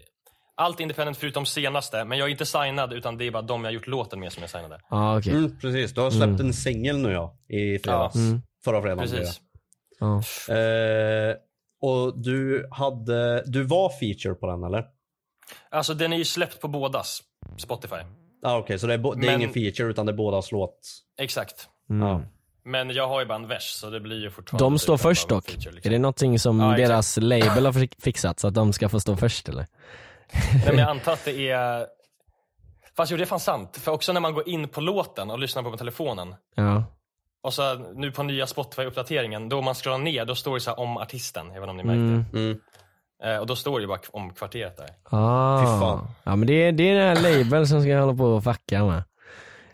[0.58, 3.74] Allt independent förutom senaste, men jag är inte signad utan det är bara de jag
[3.74, 4.80] gjort låten med som är signade.
[4.90, 5.34] Ja okej.
[5.34, 6.46] Mm, precis, du har släppt Mm.
[6.46, 7.36] en singel nu ja.
[7.50, 8.16] I fredags.
[8.16, 8.22] Ja.
[8.22, 8.42] Mm.
[8.66, 9.42] Förra fredagen Precis.
[10.00, 10.16] Ja.
[10.56, 11.36] Eh,
[11.82, 14.84] och du hade, du var feature på den eller?
[15.70, 17.22] Alltså den är ju släppt på bådas
[17.58, 17.96] Spotify.
[18.44, 20.80] Ah, Okej, så det är, det är Men- ingen feature utan det är bådas låt.
[21.20, 21.70] Exakt.
[21.90, 22.08] Mm.
[22.08, 22.22] Ja.
[22.68, 25.30] Men jag har ju bara en vers så det blir ju fortfarande De står först
[25.30, 25.46] dock.
[25.50, 25.90] feature, liksom.
[25.90, 29.00] Är det någonting som Ja, deras label har fi- fixat så att de ska få
[29.00, 29.66] stå först eller?
[30.54, 31.88] Nej, men jag antar att det är...
[32.98, 33.78] Fast jo, det är fan sant.
[33.78, 36.36] För också när man går in på låten och lyssnar på på telefonen.
[36.56, 36.84] Ja.
[37.44, 40.80] Och så nu på nya Spotify-uppdateringen, då man scrollar ner, då står det så här
[40.80, 41.46] om artisten.
[41.54, 42.00] Jag vet inte om ni märkte.
[42.00, 42.26] Mm.
[42.48, 42.60] Mm.
[43.24, 45.18] Eh, och då står det ju bara om kvarteret där.
[45.18, 45.60] Ah.
[45.62, 46.08] Fy fan.
[46.24, 49.04] Ja men det, det är den här label som ska hålla på och fucka med.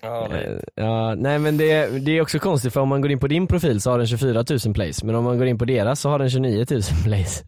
[0.02, 3.12] Ja, det, Eh, Ja, nej men det, det är också konstigt för om man går
[3.12, 5.58] in på din profil så har den 24 000 plays, men om man går in
[5.58, 7.44] på deras så har den 29 000 plays.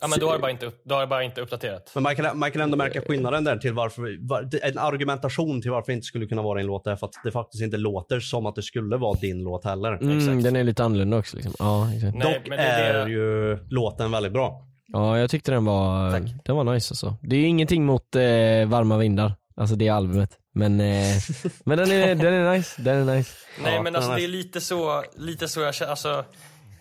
[0.00, 1.90] ja, men då har, det bara inte, då har det bara inte uppdaterat.
[1.94, 5.70] Men man kan, man kan ändå märka skillnaden där till varför, var, en argumentation till
[5.70, 8.20] varför det inte skulle kunna vara en låt är för att det faktiskt inte låter
[8.20, 9.92] som att det skulle vara din låt heller.
[9.96, 10.42] Mm, Exakt.
[10.44, 11.54] den är lite annorlunda också liksom.
[11.58, 12.14] Ja, exakt.
[12.16, 14.66] Nej, Dock men det är är det- ju låten väldigt bra.
[14.92, 16.22] Ja, jag tyckte den var, Tack.
[16.44, 17.16] den var nice alltså.
[17.22, 18.22] Det är ingenting mot eh,
[18.66, 20.38] varma vindar, alltså det albumet.
[20.54, 21.16] Men, eh,
[21.64, 23.36] men den, är, den är nice, den är nice.
[23.62, 26.24] Nej Ja, men alltså är det är lite så, lite så jag känner, alltså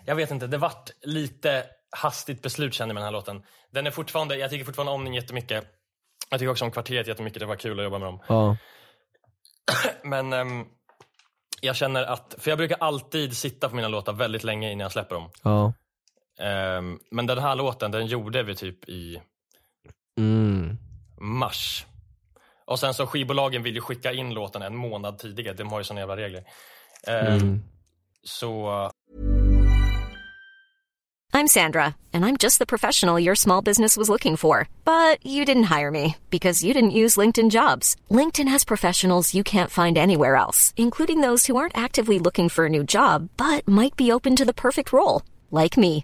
[0.06, 1.64] Jag vet inte, det vart lite
[1.98, 3.44] hastigt beslut kände jag med den här låten.
[3.72, 5.64] Den är fortfarande, jag tycker fortfarande om den jättemycket.
[6.30, 8.20] Jag tycker också om kvarteret jättemycket, det var kul att jobba med dem.
[8.28, 8.58] Ja,
[10.04, 10.66] Men ehm,
[11.62, 14.92] jag känner att, för jag brukar alltid sitta på mina låtar väldigt länge innan jag
[14.92, 15.30] släpper dem.
[15.44, 15.74] ja.
[16.40, 19.22] Ehm, men den här låten, den gjorde vi typ i
[20.18, 20.78] Mm.
[21.22, 21.86] mars.
[22.66, 25.84] Och sen så skivbolagen vill ju skicka in låten en månad tidigare, de har ju
[25.84, 26.44] såna jävla regler.
[27.08, 27.62] Ehm, Mm.
[28.24, 28.70] Så
[31.34, 34.68] I'm Sandra, and I'm just the professional your small business was looking for.
[34.84, 37.96] But you didn't hire me because you didn't use LinkedIn jobs.
[38.10, 42.66] LinkedIn has professionals you can't find anywhere else, including those who aren't actively looking for
[42.66, 46.04] a new job but might be open to the perfect role, like me.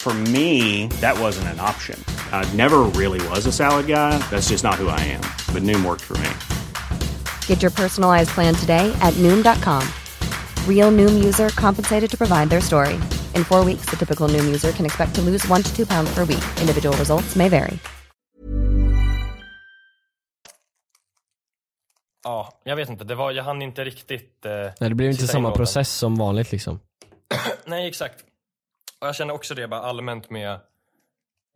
[0.00, 2.02] For me, that wasn't an option.
[2.32, 4.16] I never really was a salad guy.
[4.30, 5.20] That's just not who I am.
[5.52, 6.30] But Noom worked for me.
[7.46, 9.86] Get your personalized plan today at Noom.com.
[10.66, 12.94] Real Noom user compensated to provide their story.
[13.34, 16.10] In four weeks, the typical Noom user can expect to lose one to two pounds
[16.14, 16.44] per week.
[16.60, 17.78] Individual results may vary.
[22.24, 25.20] ja, jag vet inte, det var, jag hann inte riktigt eh, Nej, det blev inte
[25.22, 25.58] sitta in samma låten.
[25.58, 26.80] process som vanligt liksom.
[27.64, 28.24] Nej, exakt.
[29.00, 30.60] Och jag känner också det bara allmänt med,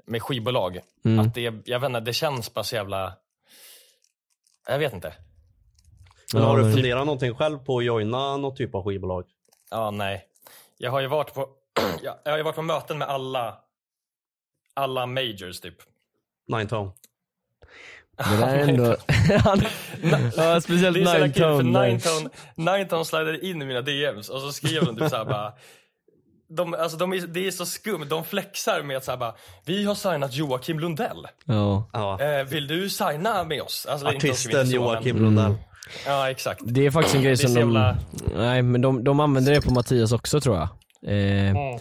[0.06, 0.80] med skivbolag.
[1.04, 1.18] Mm.
[1.26, 3.12] Att det, jag vet inte, det känns bara så jävla...
[4.68, 5.14] Jag vet inte.
[6.32, 9.24] Men Ja, har du men- funderat någonting själv på att joina något typ av skivbolag?
[9.70, 10.26] Ja, nej.
[10.78, 11.48] Jag har ju varit på,
[12.02, 13.58] jag, jag har ju varit på möten med alla,
[14.74, 15.74] alla majors typ.
[16.48, 16.90] Nine Tone.
[18.16, 18.84] Det där är ändå,
[20.36, 20.96] ja, speciellt.
[20.96, 22.00] Nine Tone,
[22.56, 25.52] Nine Tone slidade in i mina DMs och så skrev de typ såhär bara
[26.48, 29.84] de, alltså de är, det är så skumt, de flexar med att såhär bara Vi
[29.84, 32.18] har signat Joakim Lundell Ja.
[32.20, 33.86] eh, Vill du signa med oss?
[33.90, 35.54] Alltså, Artisten inte så, Joakim men- Lundell.
[36.06, 37.96] Ja exakt Det är faktiskt en grej som så de, jävla-
[38.36, 40.68] nej men de, de använder det på Mattias också tror jag.
[41.06, 41.78] Eh, Mm.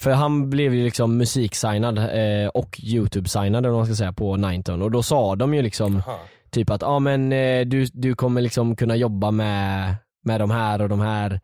[0.00, 4.36] För han blev ju liksom musiksignad eh, och YouTube-signad eller vad man ska säga på
[4.36, 6.02] Ninetone och då sa de ju liksom
[6.50, 9.94] typ att ja ah, men eh, du, du kommer liksom kunna jobba med,
[10.24, 11.40] med de här och de här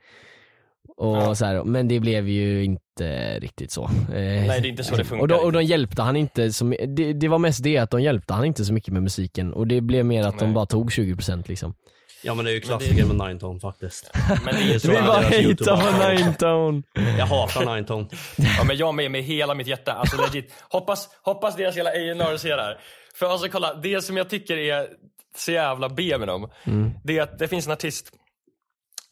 [0.97, 3.85] och så här, men det blev ju inte riktigt så.
[3.85, 6.53] Eh, Nej, det är inte så det funkar Och, då, och de hjälpte han inte,
[6.53, 9.53] så, det, det var mest det att de hjälpte han inte så mycket med musiken
[9.53, 10.55] och det blev mer att de Nej.
[10.55, 11.75] bara tog 20% liksom.
[12.23, 14.11] Ja men det är ju klassiker med Ninetone faktiskt.
[14.45, 15.71] Men det är så Vi här bara YouTube
[16.39, 16.83] på.
[17.19, 18.07] Jag hatar Ninetone.
[18.59, 20.53] Ja men jag med med hela mitt hjärta, alltså legit.
[20.71, 22.79] Hoppas, hoppas deras hela A&R ser det här.
[23.15, 24.87] För alltså kolla, det som jag tycker är
[25.37, 26.91] så jävla B med dem, Mm.
[27.05, 28.11] det är att det finns en artist,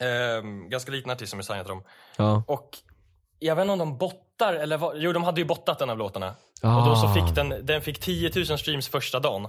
[0.04, 1.84] ehm, ganska liten artist som är signad till dem.
[2.16, 2.44] Ja.
[2.46, 2.68] Och
[3.38, 5.98] jag vet inte om de bottar eller vad, jo de hade ju bottat en av
[5.98, 6.34] låtarna.
[6.62, 6.76] Ah.
[6.80, 9.48] Och då så fick den, den fick 10 000 streams första dagen.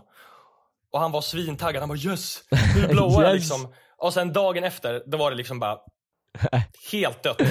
[0.92, 2.40] Och han var svintaggad, han bara yes,
[2.76, 3.42] nu blowar jag Yes.
[3.44, 3.74] liksom.
[3.98, 5.78] Och sen dagen efter, då var det liksom bara
[6.92, 7.42] helt dött.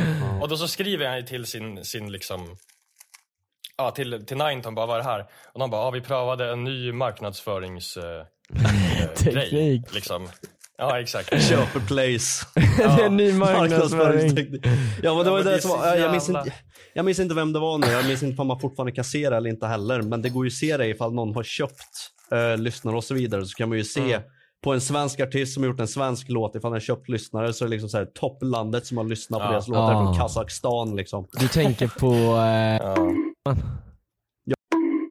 [0.42, 2.56] Och då så skriver han till sin, sin liksom,
[3.76, 5.26] ja till, till Ninetone bara vad är det här?
[5.52, 8.26] Och de bara, ja vi prövade en ny marknadsförings eh,
[9.26, 9.84] eh, grej.
[9.92, 10.28] Liksom.
[10.78, 11.42] Ja exakt.
[11.48, 12.46] Köper place.
[12.76, 13.98] Det är en ny marknadsföring.
[13.98, 14.66] Marknadsföringsteknik.
[15.02, 16.52] Ja men det Ja, var men det, som var, jag, minns inte,
[16.94, 19.30] jag minns inte vem det var nu, jag minns inte om man fortfarande kan se
[19.30, 20.02] det eller inte heller.
[20.02, 23.14] Men det går ju att se det ifall någon har köpt eh, lyssnare och så
[23.14, 24.22] vidare så kan man ju se Mm.
[24.64, 27.52] på en svensk artist som har gjort en svensk låt, ifall den har köpt lyssnare
[27.52, 29.50] så är det liksom så här, topplandet som har lyssnat på Ja.
[29.50, 30.04] deras låtar Ah.
[30.04, 31.26] från Kazakstan liksom.
[31.32, 32.86] Du tänker på, eh,
[33.44, 33.56] Ja,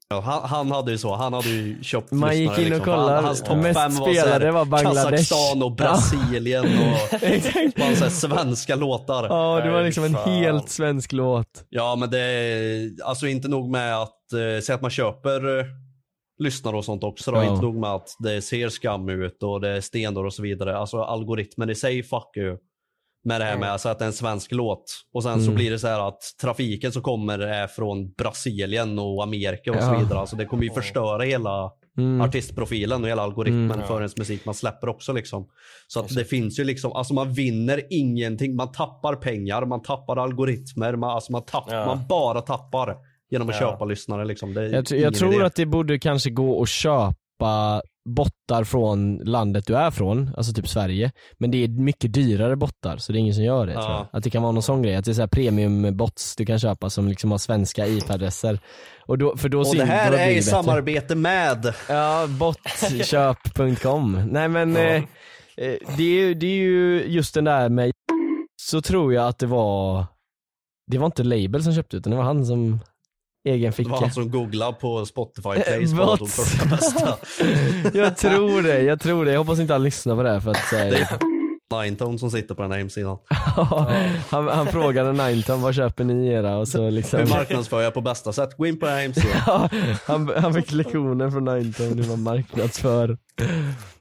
[0.10, 2.80] han, han hade ju så, han hade ju köpt Man gick in och liksom.
[2.86, 5.04] kollade, Han- Hans topp mest fem var spelade var Bangladesh.
[5.12, 7.20] Kazakstan och Brasilien och
[7.78, 9.24] bara så svenska låtar.
[9.30, 10.32] ja det var liksom en fan.
[10.32, 11.66] helt svensk låt.
[11.70, 15.66] Ja men det är alltså inte nog med att eh, säga att man köper eh,
[16.44, 17.32] lyssnare och sånt också.
[17.32, 17.38] Då.
[17.38, 17.44] Ja.
[17.52, 20.78] Inte nog med att det ser skam ut och det är stenar och så vidare.
[20.78, 22.58] Alltså algoritmen i sig fuckar ju
[23.26, 24.84] med det här med alltså, att det är en svensk låt.
[25.14, 25.56] Och sen så Mm.
[25.56, 29.84] blir det så här att trafiken som kommer är från Brasilien och Amerika och så
[29.94, 29.98] Ja.
[30.00, 30.20] vidare.
[30.20, 32.22] Alltså det kommer ju förstöra hela Mm.
[32.22, 33.88] artistprofilen och hela algoritmen Mm.
[33.88, 35.48] för ens musik man släpper också liksom.
[35.88, 40.18] Så att det finns ju liksom, alltså man vinner ingenting, man tappar pengar, man tappar
[40.18, 41.86] algoritmer, man, alltså man, tapp, Ja.
[41.86, 42.96] man bara tappar
[43.32, 43.72] genom att Ja.
[43.72, 44.54] köpa lyssnare liksom.
[44.54, 45.44] Jag, jag tror idé.
[45.46, 50.68] att det borde kanske gå att köpa bottar från landet du är från, alltså typ
[50.68, 51.12] Sverige.
[51.38, 54.10] Men det är mycket dyrare bottar så det är ingen som gör det Ja.
[54.14, 56.46] Att det kan vara någon sån grej, att det är så här premium bots du
[56.46, 58.60] kan köpa som liksom har svenska IP-adresser.
[59.06, 64.28] Och då, för då Och det här är i samarbete med Ja, botköp.com.
[64.32, 64.96] Nej men eh,
[65.58, 67.92] eh, det, är, ju- det är ju just den där med,
[68.62, 70.06] så tror jag att det var,
[70.92, 72.80] det var inte Label som köpte utan det var han som
[73.46, 73.90] egen det ficka.
[73.90, 77.18] var han som googlade på Spotify Plays Eh, på de första bästa.
[77.94, 79.32] jag tror det, jag tror det.
[79.32, 81.34] Jag hoppas inte han lyssnar på det här för att säga Det är
[81.82, 83.18] Ninetone som sitter på den här hemsidan.
[84.30, 86.58] han, han frågade Ninetone, vad köper ni era?
[86.58, 88.58] Och så liksom Hur marknadsför jag på bästa sätt?
[88.58, 89.70] Gå in på den här hemsidan.
[90.08, 93.18] Han, han fick lektioner från Ninetone hur man marknadsför.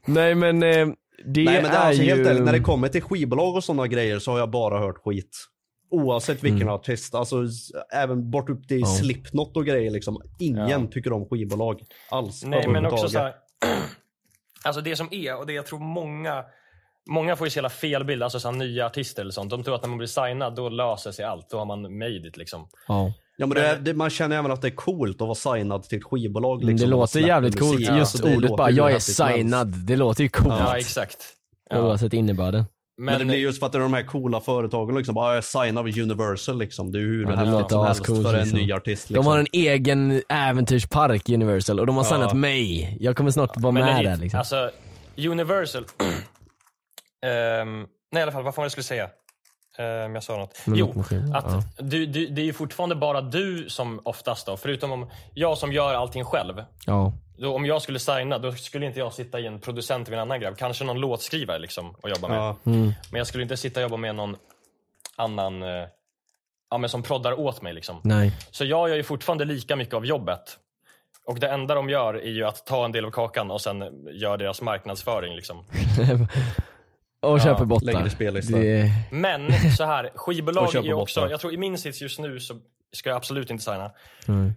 [0.05, 0.87] Nej men eh,
[1.25, 2.09] det, Nej men det är alltså ju...
[2.09, 4.97] helt ärligt, när det kommer till skivbolag och sådana grejer så har jag bara hört
[5.03, 5.37] skit.
[5.93, 6.73] Oavsett vilken Mm.
[6.73, 7.35] artist, alltså
[7.93, 8.85] även bort upp till Ja.
[8.87, 10.21] Slipknot och grejer liksom.
[10.39, 10.87] Ingen Ja.
[10.91, 12.43] tycker om skivbolag alls.
[12.43, 13.33] Nej men också så här,
[14.65, 16.43] Alltså det som är, och det jag tror många
[17.09, 19.49] Många får ju så jävla fel bild, alltså så här, nya artister eller sånt.
[19.49, 21.49] De tror att när man blir signad, då löser sig allt.
[21.49, 22.67] Då har man made it liksom.
[22.87, 23.13] Ja.
[23.37, 25.83] Ja men det, är- det, man känner även att det är coolt att vara signad
[25.83, 26.57] till ett skivbolag.
[26.59, 29.65] Men Liksom, det låter jävligt coolt, Ja, just så det ordet bara 'jag är signad'
[29.85, 30.55] det låter ju coolt.
[30.59, 31.17] Ja, exakt.
[31.69, 31.81] Ja.
[31.81, 32.63] Oavsett innebörden.
[32.97, 35.15] Men, det blir just för att det är de här coola företagen liksom.
[35.15, 36.91] Bara, jag är signad av Universal liksom.
[36.91, 38.59] Det är hur Ja, det häftigt som helst ascoolt, för en liksom.
[38.59, 39.09] ny artist.
[39.09, 39.25] Liksom.
[39.25, 42.09] De har en egen äventyrspark Universal och de har Ja.
[42.09, 42.97] signat mig.
[42.99, 44.37] Jag kommer snart vara Men med där liksom.
[44.39, 44.71] Alltså,
[45.17, 45.85] Universal.
[47.25, 49.09] Ehm, nej i alla fall, vad fan jag skulle säga?
[49.79, 50.61] Um, jag sa något.
[50.65, 51.63] Men jo, lottmaskin, att ja.
[51.83, 55.73] du, du, det är ju fortfarande bara du som oftast då, förutom om jag som
[55.73, 56.63] gör allting själv.
[56.85, 57.13] Ja.
[57.37, 60.21] Då, om jag skulle signa, då skulle inte jag sitta i en producent med en
[60.21, 60.57] annan grabb.
[60.57, 62.37] Kanske någon låtskrivare liksom och jobba med.
[62.37, 62.57] Ja.
[62.65, 62.93] Mm.
[63.11, 64.35] Men jag skulle inte sitta och jobba med någon
[65.15, 65.87] annan eh,
[66.69, 67.73] ja, men som proddar åt mig.
[67.73, 68.01] Liksom.
[68.03, 68.31] Nej.
[68.51, 70.57] Så jag gör ju fortfarande lika mycket av jobbet.
[71.25, 74.07] Och det enda de gör är ju att ta en del av kakan och sen
[74.11, 75.35] gör deras marknadsföring.
[75.35, 75.57] Liksom.
[77.19, 77.85] och Ja, köper bottar.
[77.85, 78.61] lägger i spellistan.
[78.61, 78.91] Det...
[79.11, 81.31] Men så här, skivbolag är ju också, bottar.
[81.31, 82.59] jag tror i min sits just nu så
[82.93, 83.91] ska jag absolut inte signa.
[84.27, 84.53] Mm.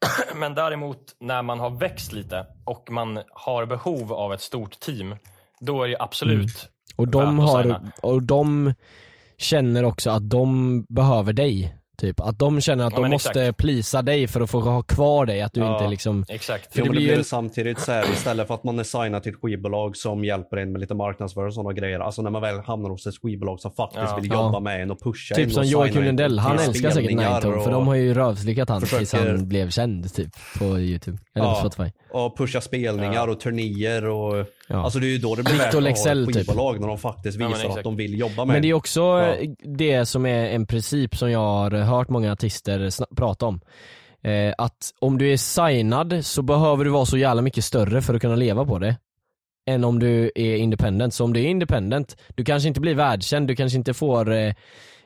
[0.34, 5.16] Men däremot när man har växt lite och man har behov av ett stort team,
[5.60, 8.74] då är det absolut Och de, har, och de
[9.38, 11.76] känner också att de behöver dig.
[11.96, 12.20] Typ.
[12.20, 13.58] Att de känner att Ja, de måste exakt.
[13.58, 15.42] plisa dig för att få ha kvar dig.
[15.42, 16.24] Att du Ja, inte liksom...
[16.28, 16.72] Exakt.
[16.72, 17.24] För Jo, det blir ju...
[17.24, 20.72] samtidigt så här, istället för att man är signad till ett skivbolag som hjälper en
[20.72, 22.00] med lite marknadsföring och sådana grejer.
[22.00, 24.16] Alltså när man väl hamnar hos ett skivbolag som faktiskt Ja.
[24.20, 24.42] vill Ja.
[24.46, 27.30] jobba med en och pusha en Typ och som Joakim Lundell, han älskar säkert spelningar
[27.30, 31.18] Ninetone för de har ju rövslickat han tills försöker- han blev känd typ på youtube.
[31.34, 31.90] Eller på Spotify.
[32.10, 34.84] och pusha spelningar och turnéer och Ja.
[34.84, 36.36] Alltså det är ju då det blir värt att ha ett typ.
[36.36, 37.84] skivbolag när de faktiskt Ja, visar att exakt.
[37.84, 39.34] de vill jobba med Men det är också Ja.
[39.64, 43.60] det som är en princip som jag har hört många artister prata om.
[44.22, 48.14] Eh, att om du är signad så behöver du vara så jävla mycket större för
[48.14, 48.96] att kunna leva på det.
[49.66, 51.14] Än om du är independent.
[51.14, 54.54] Så om du är independent, du kanske inte blir världskänd, du kanske inte får eh,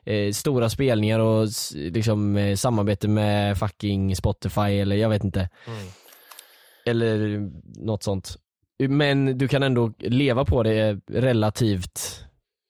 [0.04, 5.40] eh, stora spelningar och liksom eh, samarbete med fucking Spotify eller jag vet inte.
[5.66, 5.78] Mm.
[6.86, 7.38] Eller
[7.86, 8.36] något sånt.
[8.88, 12.24] Men du kan ändå leva på det relativt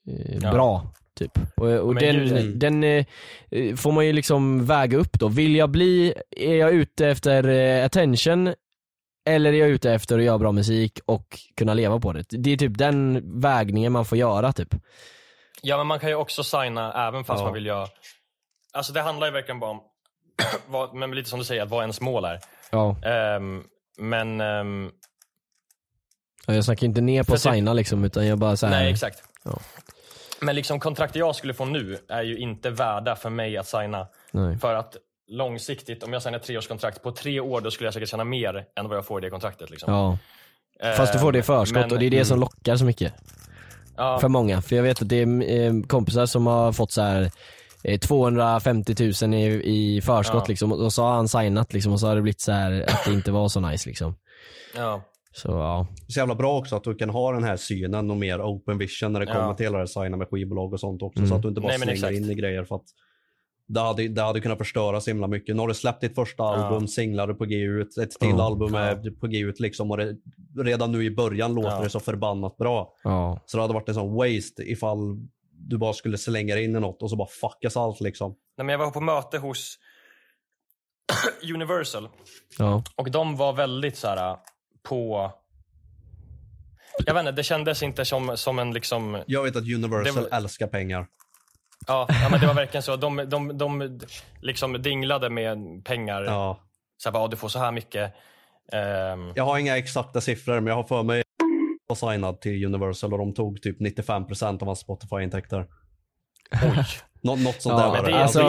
[0.09, 0.53] eh, Ja.
[0.53, 0.95] bra.
[1.19, 1.33] Typ.
[1.57, 3.05] Och, och den, ju- den eh,
[3.77, 5.29] får man ju liksom väga upp då.
[5.29, 8.55] Vill jag bli, är jag ute efter eh, attention
[9.29, 12.25] eller är jag ute efter att göra bra musik och kunna leva på det?
[12.31, 14.75] Det är typ den vägningen man får göra typ.
[15.63, 17.45] Ja men man kan ju också signa även fast Ja.
[17.45, 17.87] man vill göra...
[18.73, 19.81] Alltså det handlar ju verkligen bara om,
[20.69, 22.39] vad, men lite som du säger, att vad ens mål är.
[22.71, 22.97] Ja.
[23.05, 23.63] Ehm,
[23.99, 24.41] men...
[24.41, 24.91] ehm,
[26.51, 29.23] Ja, Jag snackar inte ner på att signa liksom utan jag bara såhär, nej exakt.
[29.45, 29.59] Ja.
[30.41, 34.07] Men liksom kontrakt jag skulle få nu är ju inte värda för mig att signa.
[34.33, 34.59] Nej.
[34.59, 34.97] För att
[35.29, 38.65] långsiktigt, om jag signar ett treårskontrakt, på tre år då skulle jag säkert tjäna mer
[38.81, 39.71] än vad jag får i det kontraktet.
[39.71, 39.93] Liksom.
[39.95, 40.19] Ja.
[40.97, 42.85] Fast du får det i Ehm, förskott men- och det är det som lockar så
[42.85, 43.13] mycket.
[43.97, 44.19] Ja.
[44.21, 47.31] För många, för jag vet att det är eh, kompisar som har fått så här
[47.85, 50.49] eh, 250 000 i, i förskott Ja.
[50.49, 53.05] liksom och så har han signat liksom och så har det blivit så här att
[53.05, 54.15] det inte var så nice liksom.
[54.77, 55.03] Ja.
[55.33, 55.87] Så ja.
[55.97, 58.43] Det är så jävla bra också att du kan ha den här synen och mer
[58.43, 59.33] open vision när det Ja.
[59.35, 61.19] kommer till hela det här signa med skivbolag och sånt också.
[61.19, 61.29] Mm.
[61.31, 62.15] Så att du inte bara Nej, slänger exakt.
[62.17, 62.85] in i grejer för att
[63.67, 65.55] det hade, det hade kunnat förstöra så himla mycket.
[65.57, 68.43] Nu har du släppt ditt första album, singlar du på G ut, ett till Ja.
[68.47, 70.17] album är på G ut liksom och det,
[70.59, 71.81] redan nu i början låter Ja.
[71.83, 72.95] det så förbannat bra.
[73.05, 73.41] Ja.
[73.47, 74.99] Så det hade varit en sån waste ifall
[75.53, 78.31] du bara skulle slänga in i något och så bara fuckas allt liksom.
[78.57, 79.79] Nej, men jag var på möte hos
[81.55, 82.09] Universal
[82.59, 82.83] Ja.
[82.97, 84.37] och de var väldigt så här
[84.89, 85.33] på...
[87.07, 89.23] Jag vet inte, det kändes inte som, som en liksom...
[89.27, 91.07] Jag vet att Universal Det var- älskar pengar.
[91.87, 92.97] Ja, ja men det var verkligen så.
[92.97, 94.01] De, de, de
[94.41, 96.23] liksom dinglade med pengar.
[96.23, 96.61] Ja.
[96.97, 98.15] Så här, bara, "Ja, du får så här mycket.
[98.73, 101.23] Ehm, Jag har inga exakta siffror men jag har för mig
[101.87, 105.67] var signad till Universal och de tog typ 95% av hans Spotify-intäkter.
[106.63, 106.85] Oj.
[107.23, 108.23] Nå- något sånt Ja, där var det.
[108.23, 108.41] Alltså,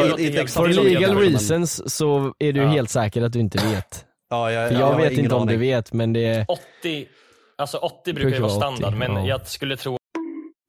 [0.61, 2.67] For legal mycket, men- reasons så är du Ja.
[2.67, 4.05] helt säker att du inte vet.
[4.31, 5.53] Ja, jag, För jag jag vet inte om aning.
[5.53, 6.45] du vet men det är...
[6.47, 7.07] 80,
[7.57, 9.27] alltså 80 brukar ju vara vara 80, standard, men ja.
[9.27, 9.97] jag skulle tro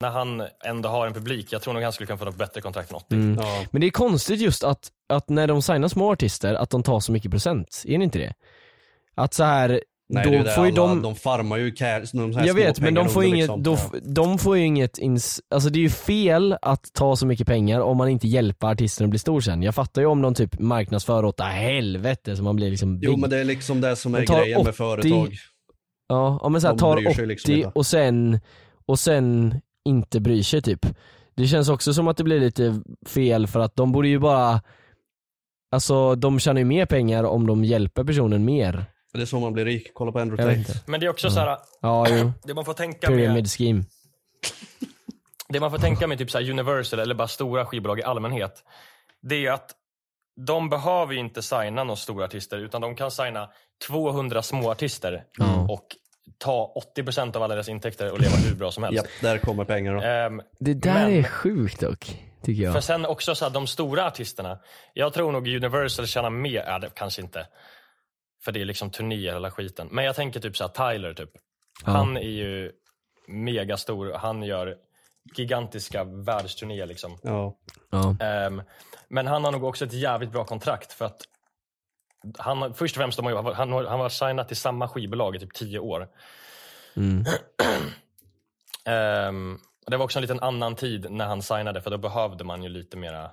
[0.01, 2.61] när han ändå har en publik, jag tror nog han skulle kunna få något bättre
[2.61, 3.15] kontrakt än 80.
[3.15, 3.37] Mm.
[3.41, 3.65] Ja.
[3.71, 6.99] Men det är konstigt just att, att när de signar små artister, att de tar
[6.99, 7.83] så mycket procent.
[7.87, 8.33] Är det inte det?
[9.15, 11.01] Att så här Nej, då det är ju det får alla, de...
[11.01, 13.63] de farmar ju cash, de jag vet men de får, inget, liksom.
[13.93, 13.99] Ja.
[14.01, 17.79] de får ju inget, ins, alltså det är ju fel att ta så mycket pengar
[17.79, 19.63] om man inte hjälper artisten att bli stor sen.
[19.63, 23.19] Jag fattar ju om de typ marknadsför åt helvete så man blir liksom Jo big.
[23.19, 25.35] men det är liksom det som är De grejen 80 med företag.
[26.07, 28.39] Ja, men så här, De tar bryr 80 sig liksom och sen,
[28.85, 30.85] och sen inte bryr sig typ.
[31.35, 34.61] Det känns också som att det blir lite fel för att de borde ju bara
[35.71, 38.85] Alltså de tjänar ju mer pengar om de hjälper personen mer.
[39.13, 39.91] Det är så man blir rik.
[39.93, 40.71] Kolla på Jag Andrew vet Tate.
[40.79, 40.91] inte.
[40.91, 43.83] Men det är också så här, Ja jo, det man får tänka med, pyramid scheme.
[45.49, 48.63] det man får tänka med typ så här Universal eller bara stora skivbolag i allmänhet,
[49.21, 49.71] det är att
[50.47, 53.49] de behöver ju inte signa några stora artister, utan de kan signa
[53.87, 55.23] 200 små artister
[55.69, 55.85] och
[56.37, 58.95] ta 80% av alla deras intäkter och leva hur bra som helst.
[58.95, 60.03] Japp, där kommer pengarna.
[60.25, 62.83] Ehm, Det där Men- är sjukt dock, tycker För jag.
[62.83, 64.59] sen också så här, de stora artisterna.
[64.93, 67.47] Jag tror nog Universal tjänar mer, ja, det, kanske inte.
[68.45, 69.87] För det är liksom turnéer hela skiten.
[69.91, 71.29] Men jag tänker typ så här, Tyler typ.
[71.85, 71.91] Ja.
[71.91, 72.71] Han är ju
[73.27, 74.13] megastor.
[74.13, 74.75] Han gör
[75.35, 77.17] gigantiska världsturnéer liksom.
[77.23, 77.57] Ja.
[77.89, 78.15] Ja.
[78.19, 78.61] Ehm,
[79.07, 81.21] men han har nog också ett jävligt bra kontrakt för att
[82.37, 85.39] han, först och främst, de har, han, har- han var signat till samma skivbolag i
[85.39, 86.07] typ tio år.
[86.95, 87.23] Mm.
[89.85, 92.63] Och det var också en liten annan tid när han signade för då behövde man
[92.63, 93.31] ju lite mera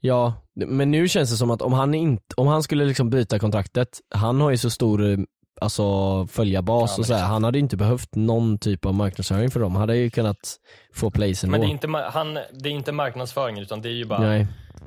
[0.00, 3.38] Ja, men nu känns det som att om han, inte, om han skulle liksom byta
[3.38, 5.18] kontraktet, han har ju så stor eh,
[5.60, 7.20] alltså, följarbas Ja, och men så här.
[7.20, 7.30] exakt.
[7.30, 10.56] han hade ju inte behövt någon typ av marknadsföring för dem, han hade ju kunnat
[10.94, 11.50] få place ändå.
[11.50, 14.46] Men det är, inte, han, det är inte marknadsföringen utan det är ju bara Nej.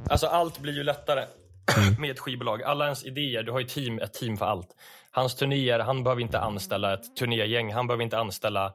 [0.09, 1.23] Alltså allt blir ju lättare
[1.99, 2.63] med ett skivbolag.
[2.63, 4.67] Alla ens idéer, du har ju team, ett team för allt.
[5.11, 8.73] Hans turnéer, han behöver inte anställa ett turnégäng, han behöver inte anställa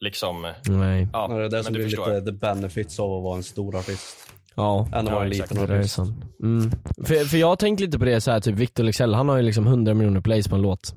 [0.00, 0.52] liksom...
[0.66, 1.08] Nej.
[1.12, 2.14] Ja, det är det som blir förstår.
[2.14, 4.32] lite the benefits av att vara en stor artist.
[4.58, 5.94] Ja, Än att vara en liten det där är artist.
[5.94, 6.24] sant.
[6.42, 6.70] Mm.
[7.04, 9.36] För, för jag har tänkt lite på det så här, typ Victor Leksell, han har
[9.36, 10.94] ju liksom 100 miljoner plays på en låt.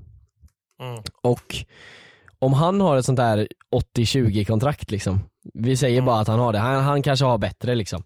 [0.84, 1.02] Mm.
[1.24, 1.56] Och
[2.40, 3.48] om han har ett sånt där
[3.98, 5.20] 80-20 kontrakt liksom,
[5.54, 6.06] vi säger Mm.
[6.06, 8.04] bara att han har det, han, han kanske har bättre liksom.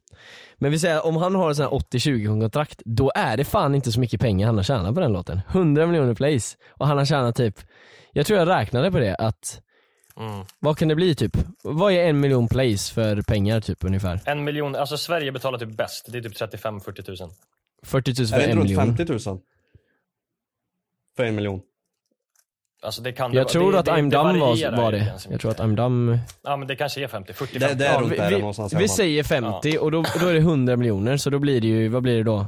[0.58, 3.76] Men vi säger om han har ett sånt här 80-20 kontrakt, då är det fan
[3.76, 5.42] inte så mycket pengar han har tjänat på den låten.
[5.52, 7.56] 100 miljoner plays, och han har tjänat typ,
[8.14, 9.62] jag tror jag räknade på det att,
[10.20, 10.46] Mm.
[10.60, 11.38] vad kan det bli typ?
[11.64, 14.20] Vad är en miljon plays för pengar typ ungefär?
[14.26, 17.30] En miljon, alltså Sverige betalar typ bäst, det är typ 35-40 tusen.
[17.84, 19.18] 40 000 för Är det en inte runt miljon?
[19.18, 19.40] 50 000?
[21.18, 21.62] För en miljon?
[22.84, 25.14] Alltså det kan Jag det, tror det, att det, I'm det varierar var, var det.
[25.30, 25.60] Jag tror att.
[25.60, 27.76] I'm Done Ja men det kanske är 50, 40, Det- 50.
[27.78, 30.34] det är Ja, runt vi, där vi, någonstans vi säger 50 och då, då är
[30.34, 32.46] det 100 miljoner så då blir det ju, vad blir det då?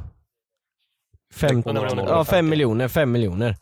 [1.34, 2.42] 50, 100 miljoner, ja 5 50.
[2.50, 3.56] miljoner, 5 miljoner.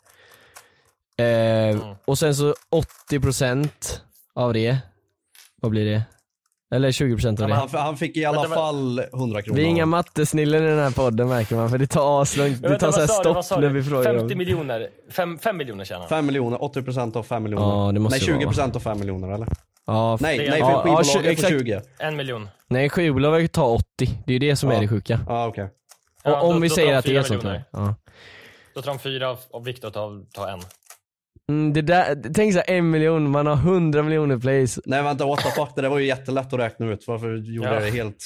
[1.17, 2.53] Eh, Och sen så
[3.11, 3.69] 80%
[4.35, 4.77] av det,
[5.61, 6.01] vad blir det?
[6.75, 7.47] Eller 20% av Ja, det.
[7.47, 9.57] men han, han fick i alla Vänta, fall 100 kronor.
[9.57, 12.79] Vi är inga mattesnillen i den här podden märker man för det tar aslångt, det
[12.79, 13.13] tar såhär du?
[13.13, 13.73] Stopp sa när du?
[13.73, 14.37] vi frågar 50 dem.
[14.37, 16.09] miljoner, 5, 5 miljoner tjänar han.
[16.09, 17.85] 5 miljoner, 80% av 5 miljoner.
[17.85, 19.47] Ja, det måste nej, det vara, 20% av 5 miljoner eller?
[19.85, 21.49] Ja, Nej, är- nej ja, för ja, skivbolaget tju- får exakt.
[21.49, 21.81] 20.
[21.99, 22.49] En miljon.
[22.67, 24.81] Nej skivbolaget tar 80, det är ju det som är Ja.
[24.81, 25.19] det sjuka.
[25.27, 25.69] Ja okej.
[26.23, 27.63] Ja, Och om då- vi då säger att det är här.
[27.71, 27.95] Ja.
[28.75, 30.59] Då tar de fyra och- och Viktor tar, tar en.
[31.49, 34.79] Mm, det där, tänk såhär en miljon, man har 100 miljoner plays.
[34.85, 37.03] Nej vänta, what the fuck, det där var ju jättelätt att räkna ut.
[37.07, 37.73] Varför gjorde Ja.
[37.73, 38.17] jag det helt...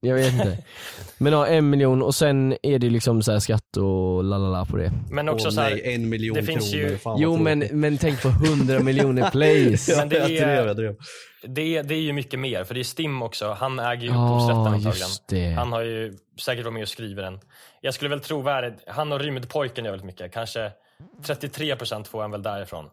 [0.00, 0.58] Jag vet inte.
[1.18, 4.76] Men ja, en miljon och sen är det liksom så här skatt och lalala på
[4.76, 4.92] det.
[5.10, 6.88] Men också Åh, så här, nej, en miljon det finns kronor.
[6.90, 9.88] ju- Fan, Jo men, men tänk på 100 miljoner plays.
[9.88, 10.96] ja, Men det jag är- drev, jag drev.
[11.46, 13.56] det, är- det är ju mycket mer, för det är Stim också.
[13.60, 15.54] Han äger ju upphovsrätten antagligen.
[15.58, 16.12] Han har ju
[16.44, 17.38] säkert varit med och skrivit den.
[17.80, 18.44] Jag skulle väl tro
[18.86, 20.32] han och Rymdpojken gör väldigt mycket.
[20.32, 20.70] Kanske
[21.22, 22.84] 33% får han väl därifrån.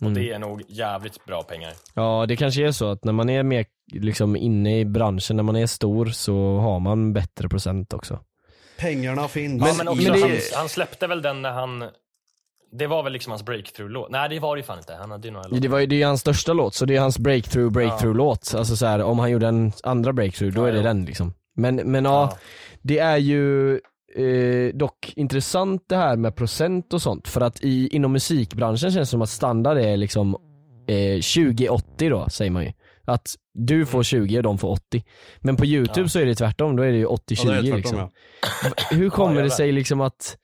[0.00, 0.14] Och Mm.
[0.14, 1.72] det är nog jävligt bra pengar.
[1.94, 5.42] Ja det kanske är så att när man är mer liksom inne i branschen, när
[5.42, 8.20] man är stor så har man bättre procent också.
[8.78, 9.62] Pengarna finns.
[9.66, 11.84] ja, men också, men det- han, han släppte väl den när han...
[12.72, 14.10] Det var väl liksom hans breakthrough-låt?
[14.10, 14.94] Nej det var det ju fan inte.
[14.94, 15.60] Han hade ju några låtar.
[15.62, 18.16] Det, var, ju- det är ju hans största låt, så det är hans breakthrough breakthrough
[18.16, 18.54] låt.
[18.54, 20.82] Alltså så här, om han gjorde en andra breakthrough, då Ja, är det ja.
[20.84, 21.34] den liksom.
[21.54, 22.38] Men, men ja, Ja.
[22.82, 23.80] det är ju
[24.16, 27.28] eh, dock intressant det här med procent och sånt.
[27.28, 30.36] För att i, inom musikbranschen känns det som att standard är liksom
[30.88, 32.72] eh, 20-80 då, säger man ju.
[33.04, 35.04] Att du får 20 och de får 80.
[35.40, 36.08] Men på youtube Ja.
[36.08, 37.98] så är det tvärtom, då är det ju 80-20 Ja, det är liksom.
[37.98, 38.10] ja.
[38.90, 40.36] Hur kommer Ja, det sig liksom att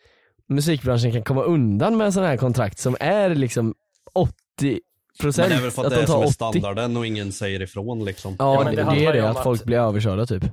[0.48, 3.74] musikbranschen kan komma undan med sådana här kontrakt som är liksom
[4.14, 4.32] 80
[5.22, 6.32] Men det är väl för att, det är de som tar är 80?
[6.34, 8.36] standarden och ingen säger ifrån liksom.
[8.38, 10.44] Ja, Ja, det, det det är det, att folk att- blir överkörda typ.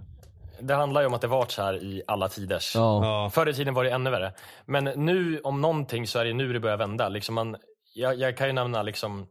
[0.61, 2.75] Det handlar ju om att det varit så här i alla tiders.
[2.75, 3.05] Ja.
[3.05, 3.29] Ja.
[3.29, 4.33] Förr i tiden var det ännu värre.
[4.65, 7.09] Men nu om någonting så är det nu det börjar vända.
[7.09, 7.55] Liksom man,
[7.93, 9.27] jag, jag kan ju nämna liksom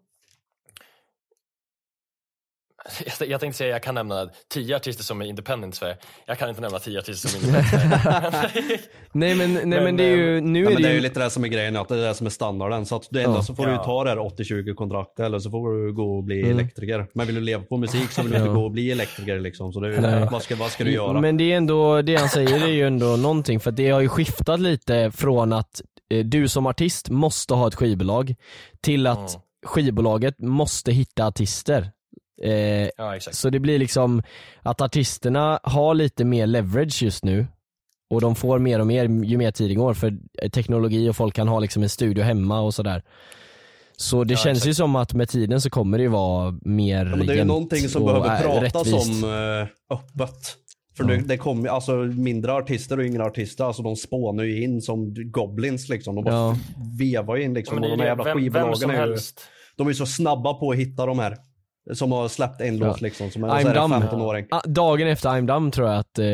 [3.21, 5.97] jag, jag tänkte säga jag kan nämna tio artister som är independent i Sverige.
[6.27, 8.51] Jag kan inte nämna tio artister som är independent.
[9.13, 10.97] Nej men, nej, men, Men, det är ju, nu Ja, är det det är ju
[10.97, 12.87] ju, lite det som är grejen, att det är det som är standarden.
[12.87, 13.43] Så att det enda Ja.
[13.43, 16.25] så får du ju ta det här 80-20 kontraktet eller så får du gå och
[16.25, 16.59] bli Mm.
[16.59, 17.07] elektriker.
[17.15, 19.73] Men vill du leva på musik så vill du inte gå och bli elektriker liksom.
[19.73, 20.29] Så det är ju, Nej.
[20.33, 21.21] vad, ska, vad ska du göra?
[21.21, 24.09] men det är ändå, det han säger är ju ändå någonting för det har ju
[24.09, 28.35] skiftat lite från att eh, du som artist måste ha ett skivbolag
[28.81, 29.41] till att Mm.
[29.67, 31.91] skivbolaget måste hitta artister.
[32.45, 33.37] Eh, Ja exakt.
[33.37, 34.23] Så det blir liksom
[34.63, 37.47] att artisterna har lite mer leverage just nu
[38.11, 40.17] och de får mer och mer ju mer tiden går för
[40.51, 43.03] teknologi och folk kan ha liksom en studio hemma och sådär.
[43.97, 44.77] Så det Ja, känns ju exakt.
[44.77, 47.45] som att med tiden så kommer det ju vara mer Ja, men det är ju
[47.45, 49.25] någonting som behöver äh, pratas rättvist.
[49.25, 50.57] om eh, öppet.
[50.97, 51.11] För Ja.
[51.11, 54.83] det, det kommer ju- alltså mindre artister och yngre artister, alltså de spånar ju in
[54.83, 56.15] som goblins liksom.
[56.15, 56.57] De bara Ja.
[56.99, 57.75] vevar ju in liksom.
[57.75, 59.41] Men det och de här jävla vem, vem skivbolagen som är ju, helst.
[59.77, 61.37] de är ju så snabba på att hitta de här.
[61.93, 63.93] Som har släppt en låt liksom, som är, I'm så är det Dumb.
[63.95, 64.47] 15-åring.
[64.51, 66.25] Ah, dagen efter I'm Done tror jag att eh,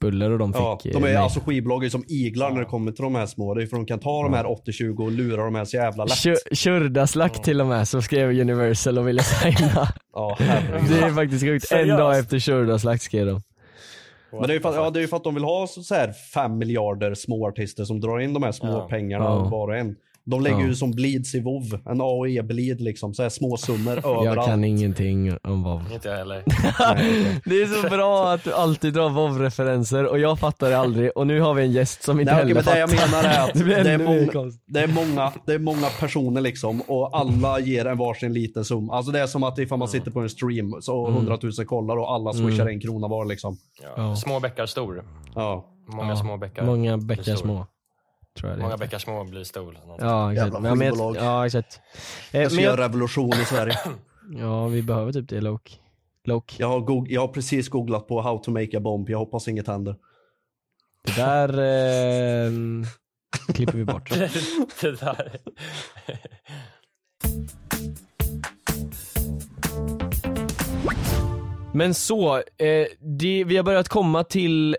[0.00, 1.16] Buller och de fick Ja, eh, de är mail.
[1.16, 3.54] alltså skivbolag är som iglar när det kommer till de här små.
[3.54, 6.04] Det är för de kan ta de här 80-20 och lura de här så jävla
[6.04, 6.14] lätt.
[6.16, 9.88] Kör- Kördaslack till och med så skrev Universal och ville signa.
[10.12, 10.90] Ja, herregud.
[11.00, 11.72] Det är faktiskt sjukt.
[11.72, 13.42] En dag efter Kördaslack skrev de.
[14.32, 15.94] Men det är för, att- ja, det är ju för att de vill ha så
[15.94, 18.86] här 5 miljarder små artister som drar in de här små Ja.
[18.90, 19.48] pengarna Ja.
[19.48, 19.96] var och en.
[20.30, 20.66] De lägger Ja.
[20.66, 24.26] ju som bleeds i WoW, en A och E-bleed liksom, så här små summor Jag
[24.26, 24.48] överallt.
[24.48, 25.82] kan ingenting om WoW.
[25.92, 26.42] Inte jag heller.
[27.48, 31.26] Det är så bra att du alltid drar WoW-referenser och jag fattar det aldrig och
[31.26, 33.22] nu har vi en gäst som inte Nej, okej, heller men det jag fattar.
[33.22, 36.80] menar är att det det är, många, det, är många, det är många personer liksom
[36.80, 38.94] och alla ger en varsin liten summa.
[38.96, 41.96] Alltså det är som att ifall man sitter på en stream så 100 000 kollar
[41.96, 43.56] och alla swishar en krona var liksom.
[43.82, 43.88] Ja.
[43.96, 44.16] Ja.
[44.16, 45.04] Små bäckar stor.
[45.34, 45.66] Ja.
[45.88, 46.64] Många Ja, små bäckar.
[46.64, 47.66] Många bäckar små.
[48.40, 49.76] Tror jag det Många bäckar små blir stor.
[49.98, 50.44] Ja exakt.
[50.46, 51.16] Jävla Men jag men, skivbolag.
[51.16, 51.80] ja exakt.
[52.32, 53.78] Eh, Jag ska men göra revolution i Sverige.
[54.38, 55.74] Ja vi behöver typ det Loke.
[56.24, 56.54] Loke.
[56.58, 59.48] Jag har, goog- jag har precis googlat på how to make a bomb, jag hoppas
[59.48, 59.96] inget händer.
[61.04, 62.50] Det där eh,
[63.54, 64.10] klipper vi bort.
[64.80, 65.36] det där.
[71.72, 72.86] Men så, eh,
[73.18, 74.76] det, vi har börjat komma till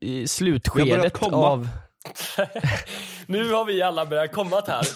[0.00, 1.68] eh, slutskedet av
[3.26, 4.86] nu har vi alla börjat komma här.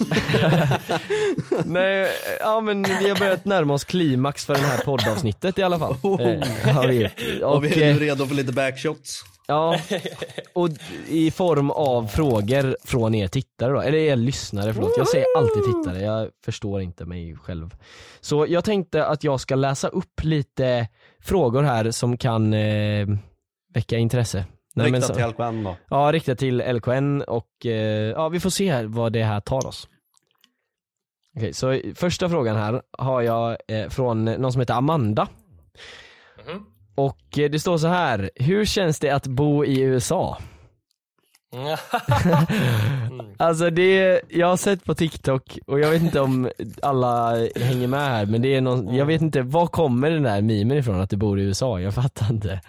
[1.64, 2.09] Nej,
[2.40, 5.92] ja men vi har börjat närma oss klimax för det här poddavsnittet i alla fall.
[5.92, 7.12] Eh, har vi gjort.
[7.42, 9.24] Och, vi är eh, nu redo för lite backshots.
[9.48, 9.80] Ja,
[10.52, 10.68] och
[11.09, 14.94] i form av frågor från er tittare då, eller er lyssnare förlåt.
[14.96, 17.74] Jag säger alltid tittare, jag förstår inte mig själv.
[18.20, 20.88] Så jag tänkte att jag ska läsa upp lite
[21.20, 23.09] frågor här som kan eh,
[23.74, 24.44] väcka intresse.
[24.76, 25.76] Nej, men Riktat så- till LKN då.
[25.90, 27.72] Ja, riktat till LKN och eh,
[28.10, 29.88] ja, vi får se här vad det här tar oss.
[31.36, 35.28] Okej, så första frågan här har jag eh, från någon som heter Amanda.
[36.94, 40.38] Och eh, det står så här, hur känns det att bo i USA?
[43.38, 46.50] Alltså det, jag har sett på TikTok och jag vet inte om
[46.82, 50.42] alla hänger med här men det är någon, jag vet inte, var kommer den där
[50.42, 51.80] memen ifrån att du bor i USA?
[51.80, 52.60] Jag fattar inte.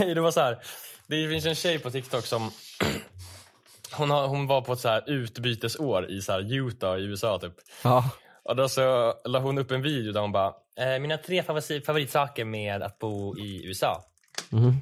[0.00, 0.58] Nej, det var så här.
[1.12, 2.50] Det finns en tjej på TikTok som
[3.92, 7.38] hon, har, hon var på ett så här utbytesår i så här Utah i USA
[7.38, 7.52] typ.
[7.84, 8.10] Ja.
[8.44, 11.86] Och då så la hon upp en video där hon bara, eh, mina tre favorit,
[11.86, 14.04] favoritsaker med att bo i USA.
[14.50, 14.76] Mhm.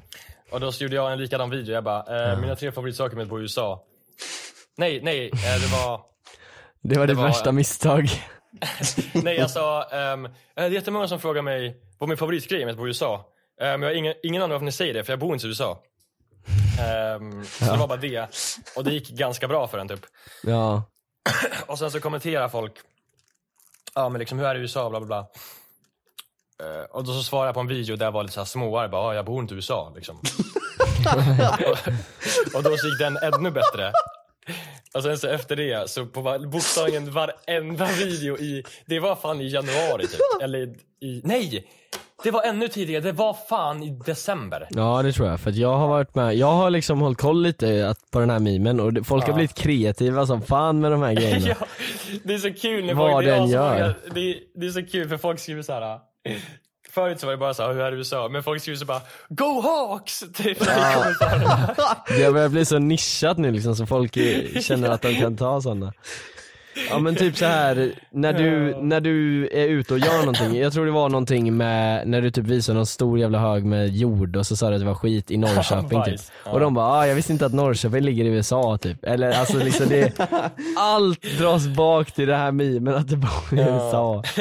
[0.51, 1.73] Och då så gjorde jag en likadan video.
[1.73, 3.83] Jag bara, eh, mina tre favoritsaker med att bo i USA.
[4.77, 6.01] Nej, nej, eh, det var...
[6.83, 8.09] Det var Det ditt var- värsta misstag.
[9.13, 12.71] Nej, jag sa, ehm, eh, det är jättemånga som frågar mig vad min favoritgrej med
[12.71, 13.25] att bo i USA.
[13.59, 15.49] Men jag har ingen, ingen aning varför ni säger det, för jag bor inte i
[15.49, 15.83] USA.
[16.81, 17.71] Ehm, så Ja.
[17.71, 18.27] det var bara det.
[18.75, 20.05] Och det gick ganska bra för den typ.
[20.43, 20.83] Ja.
[21.67, 22.73] Och sen så kommenterar folk,
[23.95, 25.19] ja men liksom hur är det i USA, bla bla bla.
[26.67, 28.89] Eh, och då så svarade jag på en video där jag var lite såhär småare,
[28.89, 30.17] bara, "Ja, jag bor inte i USA liksom.
[31.67, 31.77] och,
[32.55, 33.91] och då så gick den ännu bättre.
[34.93, 39.41] Och sen så efter det, så på var, bokstavligen varenda video i, det var fan
[39.41, 40.19] i januari typ.
[40.41, 41.67] Eller i, nej!
[42.23, 44.67] Det var ännu tidigare, det var fan i december.
[44.69, 47.89] Ja det tror jag, för jag har varit med, jag har liksom hållit koll lite
[47.89, 49.35] att, på den här memen och det- folk har Ja.
[49.35, 51.47] blivit kreativa som fan med de här grejerna.
[51.47, 51.55] ja,
[52.23, 53.73] det är så kul när Vad folk, det den så gör.
[53.79, 55.99] många- det, är- det är så kul för folk skriver så här.
[56.89, 58.29] Förut så var det bara så här, hur är det i USA?
[58.31, 60.19] Men folk skriver så bara, Go Hawks!
[60.19, 61.75] Typ i kommentarerna.
[62.07, 65.37] Det har börjat bli så nischat nu liksom så folk eh, känner att de kan
[65.37, 65.93] ta sådana.
[66.89, 70.73] Ja men typ så här när du, när du är ute och gör någonting, jag
[70.73, 74.35] tror det var någonting med, när du typ visade någon stor jävla hög med jord
[74.35, 76.21] och så sa du att det var skit i Norrköping typ.
[76.45, 79.03] Och de bara ah, jag visste inte att Norrköping ligger i USA typ.
[79.05, 80.19] Eller alltså liksom det,
[80.77, 84.23] allt dras bak till det här memen att det bor i USA.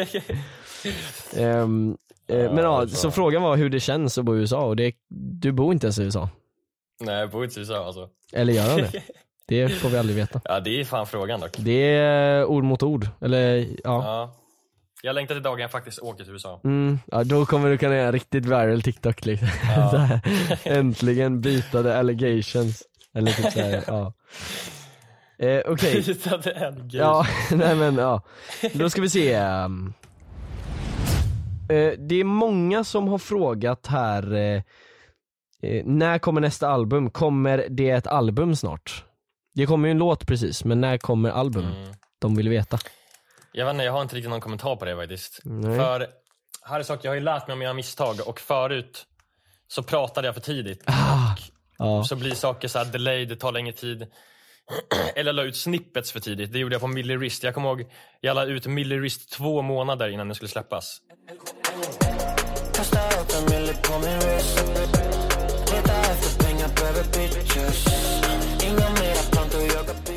[2.32, 4.92] Eh, men ja, så frågan var hur det känns att bo i USA och det,
[5.40, 6.28] du bor inte ens i USA.
[7.00, 8.08] Nej, jag bor inte i USA alltså.
[8.32, 8.92] Eller gör han det?
[9.50, 10.40] Det får vi aldrig veta.
[10.44, 11.50] Ja, det är fan frågan dock.
[11.58, 13.66] Det är ord mot ord, eller ja.
[13.84, 14.34] Ja.
[15.02, 16.60] Jag längtar till dagen jag faktiskt åker till USA.
[16.64, 19.48] Mm, ja då kommer du kunna göra en riktigt viral TikTok liksom.
[19.76, 20.08] Ja.
[20.64, 22.82] Äntligen bytade allegations.
[23.14, 24.12] Eller typ såhär, ja.
[25.38, 26.02] Eh, Okej.
[26.06, 26.94] Bytade allegations.
[26.94, 27.26] Ja,
[27.56, 28.22] nej men ja.
[28.72, 29.32] Då ska vi se.
[29.34, 29.92] ehm.
[31.70, 34.62] Eh, det är många som har frågat här, eh,
[35.62, 37.10] eh, när kommer nästa album?
[37.10, 39.04] Kommer det ett album snart?
[39.60, 41.64] Det kommer ju en låt precis, men när kommer album?
[41.64, 41.94] Mm.
[42.18, 42.78] De vill veta.
[43.52, 45.40] Jag vet inte, jag har inte riktigt någon kommentar på det faktiskt.
[45.44, 45.76] Nej.
[45.76, 46.06] För
[46.62, 49.06] här är saker, jag har ju lärt mig om mina misstag och förut
[49.68, 50.84] så pratade jag för tidigt.
[51.78, 52.04] Ja.
[52.04, 54.06] Så blir saker så här delay, det tar längre tid.
[55.14, 56.52] Eller la ut snippets för tidigt.
[56.52, 57.42] Det gjorde jag på Millirist.
[57.42, 61.00] Jag kommer ihåg, jag la ut Millirist två månader innan den skulle släppas.
[62.74, 63.10] Kasta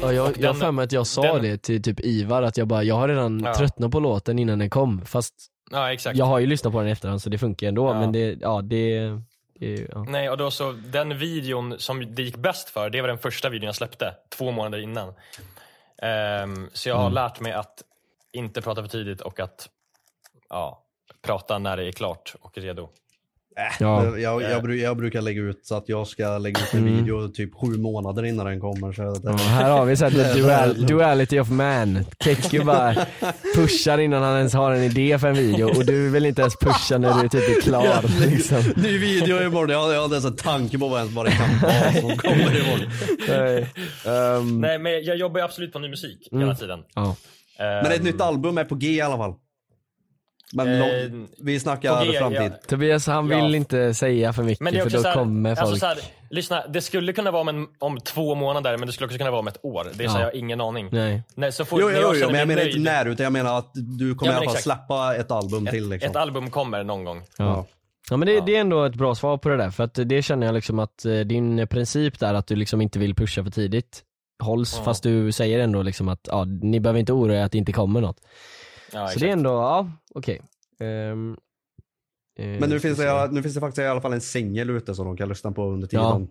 [0.04, 2.68] Ja, jag, har för mig att jag sa den- det till typ Ivar, att jag
[2.68, 3.54] bara, jag har redan Ja.
[3.56, 5.34] tröttnat på låten innan den kom, fast
[5.72, 6.18] Ja, exakt.
[6.18, 8.00] jag har ju lyssnat på den i efterhand så det funkar ändå, Ja.
[8.00, 9.10] men det, ja det,
[9.60, 10.06] det ja.
[10.10, 13.50] Nej, och då så, den videon som det gick bäst för, det var den första
[13.50, 15.14] videon jag släppte, två månader innan.
[16.02, 17.14] Ehm, så jag har Mm.
[17.14, 17.84] lärt mig att
[18.34, 19.70] inte prata för tidigt och att
[20.50, 20.84] ja,
[21.22, 22.90] prata när det är klart och redo.
[23.80, 24.06] Ja.
[24.06, 26.80] Jag, jag, jag, bru- jag brukar lägga ut så att jag ska lägga ut en
[26.80, 26.96] Mm.
[26.98, 28.94] video typ sju månader innan den kommer.
[28.94, 32.06] Så det, Ja, här har vi så här, dual, duality of man.
[32.20, 32.96] Kekki bara
[33.56, 36.56] pushar innan han ens har en idé för en video och du vill inte ens
[36.56, 38.26] pusha när du typ är klar.
[38.30, 38.74] Liksom.
[38.76, 41.60] Ny video imorgon, jag jag hade ens en tanke på vad, ens- vad det kan
[41.62, 42.92] vara som kommer imorgon.
[43.28, 43.68] Nej.
[44.06, 46.42] Ehm, Nej men jag jobbar ju absolut på ny musik Mm.
[46.44, 46.80] hela tiden.
[46.96, 47.16] ja.
[47.58, 49.34] Men ett nytt album är på G i alla fall.
[50.54, 52.42] Men Eh, nå- vi snackar G, framtid.
[52.42, 52.50] ja.
[52.68, 53.36] Tobias han Ja.
[53.46, 55.80] vill inte säga för mycket för då så här, kommer alltså folk.
[55.80, 55.98] så här,
[56.30, 59.32] lyssna, det skulle kunna vara om, en, om två månader men det skulle också kunna
[59.32, 59.88] vara om ett år.
[59.94, 60.18] Det är så Ja.
[60.18, 60.90] här, jag har ingen aning.
[60.92, 61.24] Nej.
[61.36, 63.58] Nej, så fort Jo, jo, jag jo, men jag menar inte när utan jag menar
[63.60, 66.10] att du kommer Ja, i alla fall släppa ett album till liksom.
[66.10, 67.22] Ett album kommer någon gång.
[67.38, 67.66] Ja.
[68.10, 70.22] Ja men det, det är ändå ett bra svar på det där för att det
[70.22, 73.52] känner jag liksom att eh, din princip där att du liksom inte vill pusha för
[73.52, 74.04] tidigt
[74.44, 74.84] hålls Ja.
[74.84, 77.72] fast du säger ändå liksom att ja, ni behöver inte oroa er att det inte
[77.72, 78.18] kommer något.
[78.94, 80.42] Ja, Så det är ändå, ja okej.
[80.80, 81.38] Ehm,
[82.40, 84.96] eh, Men nu finns, det, nu finns det faktiskt i alla fall en singel ute
[84.96, 86.06] som de kan lyssna på under tiden.
[86.06, 86.22] Ja.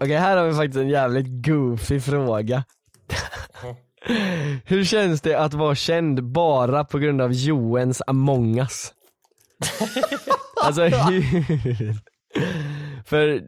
[0.00, 2.64] Okej här har vi faktiskt en jävligt goofy fråga.
[4.64, 8.92] Hur känns det att vara känd bara på grund av Joens Among us?
[10.62, 11.96] alltså hur?
[13.06, 13.42] För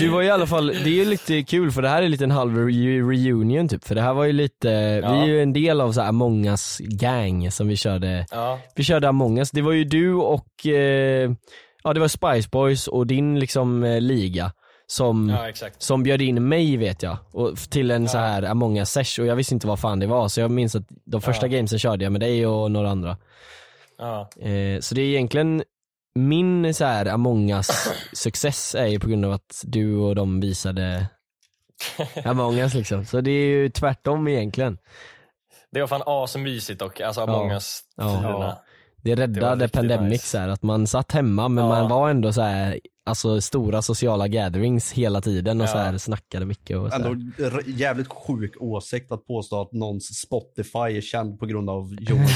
[0.00, 2.24] du var i alla fall, det är ju lite kul för det här är lite
[2.24, 4.68] en halv re- reunion typ, för det här var ju lite,
[5.00, 8.58] vi är ju en del av så här Among us gang som vi körde, Ja.
[8.74, 11.30] vi körde Among us, det var ju du och, eh,
[11.84, 14.52] ja det var Spice Boys och din liksom eh, liga
[14.86, 18.90] som, Ja, som bjöd in mig vet jag, och, till en så här Among us
[18.90, 21.46] sesh och jag visste inte vad fan det var så jag minns att de första
[21.46, 21.52] Ja.
[21.56, 23.16] gamesen körde jag med dig och några andra.
[23.98, 24.30] Ja.
[24.40, 25.62] Eh, så det är egentligen
[26.18, 27.68] min så här Among us
[28.12, 31.06] success är ju på grund av att du och de visade
[32.24, 33.04] Among us liksom.
[33.04, 34.78] Så det är ju tvärtom egentligen.
[35.72, 37.54] Det var fan asmysigt och alltså Among Ja.
[37.54, 38.16] us Ja.
[38.16, 38.58] tiderna.
[39.02, 40.26] Det Det räddade riktigt pandemic nice.
[40.26, 41.70] så här, att man satt hemma men Ja.
[41.70, 45.72] man var ändå så här alltså stora sociala gatherings hela tiden och Ja.
[45.72, 47.44] så här snackade mycket och så Ändå här.
[47.58, 52.30] r- jävligt sjuk åsikt att påstå att någons Spotify är känd på grund av Jonas.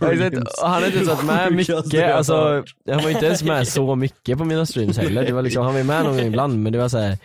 [0.00, 0.06] Och
[0.68, 4.44] han har inte satt med mycket, alltså, han var inte ens med så mycket på
[4.44, 5.24] mina streams heller.
[5.26, 7.18] Det var liksom, han var med någon gång ibland men det var så här.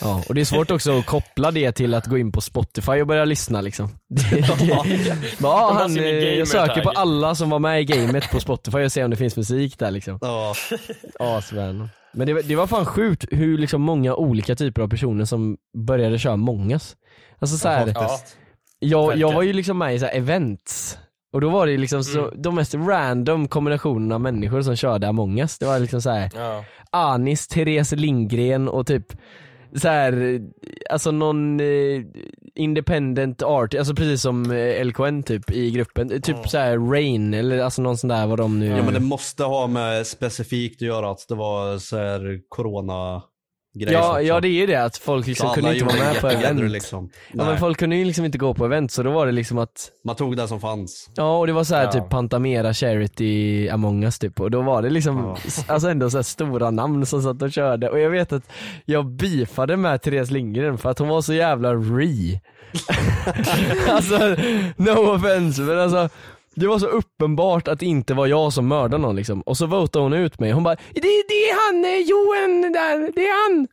[0.00, 2.92] Ja, och det är svårt också att koppla det till att gå in på Spotify
[3.00, 3.88] och börja lyssna liksom.
[4.08, 4.86] Det, det,
[5.40, 8.78] ja, han, min eh, jag söker på alla som var med i gamet på Spotify
[8.78, 10.18] och ser om det finns musik där liksom.
[10.20, 10.54] Ja.
[11.18, 11.88] Asvän.
[12.14, 15.56] Men det, var- det var fan sjukt hur liksom många olika typer av personer som
[15.86, 16.96] började köra mångas.
[17.38, 18.18] Alltså så här, Ja.
[18.78, 20.98] jag, jag var ju liksom med i så events
[21.32, 22.42] och då var det liksom så, Mm.
[22.42, 25.58] de mest random kombinationerna av människor som körde Among us.
[25.58, 26.64] Det var liksom så här Ja.
[26.90, 29.06] Anis, Therese Lindgren och typ
[29.76, 30.40] så här,
[30.90, 32.02] alltså någon eh,
[32.54, 36.22] independent art, alltså precis som eh, LKN typ i gruppen.
[36.22, 39.00] Typ så här Rain eller alltså någon sån där vad de nu Ja men det
[39.00, 43.22] måste ha med specifikt att göra att det var så här corona
[43.74, 46.20] grej Ja, ja det är ju det att folk liksom Så kunde inte vara med
[46.20, 46.70] på event.
[46.72, 47.10] liksom.
[47.32, 49.58] Ja men folk kunde ju liksom inte gå på event så då var det liksom
[49.58, 51.10] att Man tog det som fanns.
[51.14, 51.92] Ja och det var så här Ja.
[51.92, 56.22] typ Pantamera Charity Among us typ och då var det liksom alltså ändå så här
[56.22, 58.42] stora namn som satt och körde och jag vet att
[58.84, 62.40] jag beefade med Therese Lindgren för att hon var så jävla re
[63.90, 64.36] Alltså
[64.76, 66.08] no offense men alltså
[66.54, 69.40] det var så uppenbart att det inte var jag som mördade någon liksom.
[69.40, 70.52] Och så votade hon ut mig.
[70.52, 73.68] Hon bara det, det är han, eh, Johan där, det är han.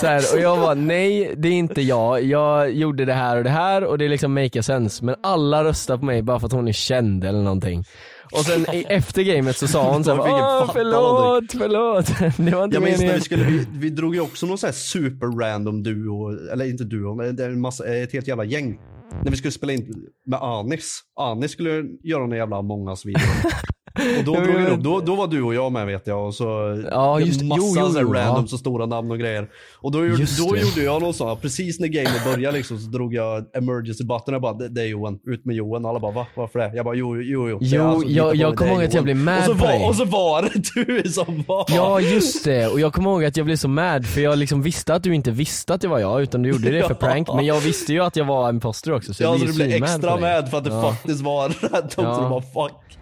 [0.00, 2.22] Så här, och jag var nej det är inte jag.
[2.22, 5.04] Jag gjorde det här och det här och det liksom make sense.
[5.04, 7.84] Men alla röstar på mig bara för att hon är känd eller någonting.
[8.32, 12.06] Och sen efter gamet så sa hon så här, De fick Åh, förlåt, förlåt.
[12.36, 14.66] Det var inte Jag minns när vi skulle, vi, vi drog ju också någon sån
[14.66, 18.44] här super random duo, eller inte duo, men det är en massa, ett helt jävla
[18.44, 18.78] gäng.
[19.22, 21.00] När vi skulle spela in med Anis.
[21.20, 23.20] Anis skulle göra någon jävla mångas video.
[24.18, 26.34] Och då, Ja, drog upp, då, då var du och jag med vet jag och
[26.34, 26.44] så
[26.90, 28.46] Ja, just- massa jo, jo, jo, random ja.
[28.46, 29.48] så stora namn och grejer.
[29.80, 30.60] Och då, Just då det.
[30.60, 34.40] gjorde jag någon sån, precis när gamet började liksom, så drog jag emergency button och
[34.40, 35.86] bara det, det är Johan, ut med Johan.
[35.86, 36.26] Alla bara va?
[36.34, 36.72] Varför det?
[36.76, 37.58] Jag bara jo, jo, jo.
[37.60, 39.88] Jo, som jag- jag kommer ihåg att jag blev mad och så var.
[39.88, 41.64] Och så var det du som var.
[41.68, 44.62] Ja just det, och jag kommer ihåg att jag blev så mad för jag liksom
[44.62, 47.06] visste att du inte visste att det var jag utan du gjorde det för Ja.
[47.06, 49.52] prank men jag visste ju att jag var imposter också så Ja, jag så du
[49.52, 50.82] blev extra med för att det Ja.
[50.92, 52.14] faktiskt var rätt Ja.
[52.16, 52.98] så du bara fuck.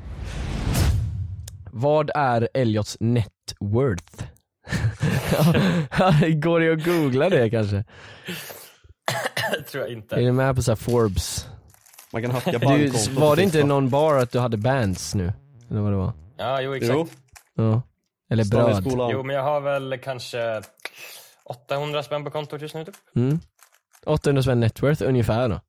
[1.74, 3.28] Vad är Elliots net
[3.60, 4.24] worth?
[6.40, 7.84] Går det att googla det kanske?
[9.52, 10.14] Det tror jag inte.
[10.16, 11.46] Är det med på så här Forbes?
[12.12, 15.32] Man kan hacka Du, bankkontot var det inte någon bar att du hade bands nu?
[15.70, 16.12] Eller vad det var?
[16.36, 16.92] Ja, jo exakt.
[16.94, 17.08] Jo.
[17.54, 17.82] Ja.
[18.30, 18.82] Eller bröd?
[19.12, 20.62] Jo, men jag har väl kanske
[21.44, 22.94] 800 spänn på kontot just nu typ.
[23.16, 23.40] Mm.
[24.06, 25.60] 800 spänn net worth ungefär då?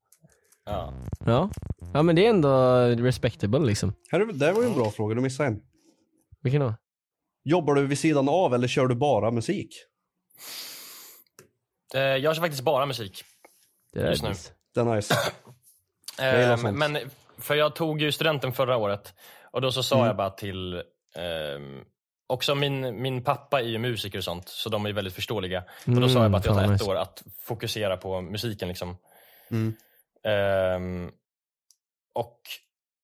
[0.66, 0.94] Ja.
[1.26, 1.50] Ja.
[1.94, 3.94] ja men det är ändå respectable liksom.
[4.34, 5.62] Det var ju en bra fråga, du missade en.
[6.44, 6.74] Vilken då?
[7.44, 9.76] Jobbar du vid sidan av eller kör du bara musik?
[11.94, 13.24] Eh, jag kör faktiskt bara musik.
[13.94, 14.30] Det är Just nu.
[14.30, 14.52] nice.
[14.74, 15.16] Det är nice.
[16.18, 16.98] Jag gillar Eh, men,
[17.38, 19.14] för jag tog ju studenten förra året
[19.52, 20.08] och då så sa Mm.
[20.08, 20.84] jag bara till
[21.16, 21.86] ehm,
[22.28, 25.64] Också min, min pappa är ju musiker och sånt, så de är väldigt förståeliga.
[25.88, 26.92] och då sa jag bara att jag Mm, tar ett nice.
[26.92, 28.98] år att fokusera på musiken liksom.
[29.52, 29.74] Mm.
[30.24, 31.12] Ehm,
[32.14, 32.40] och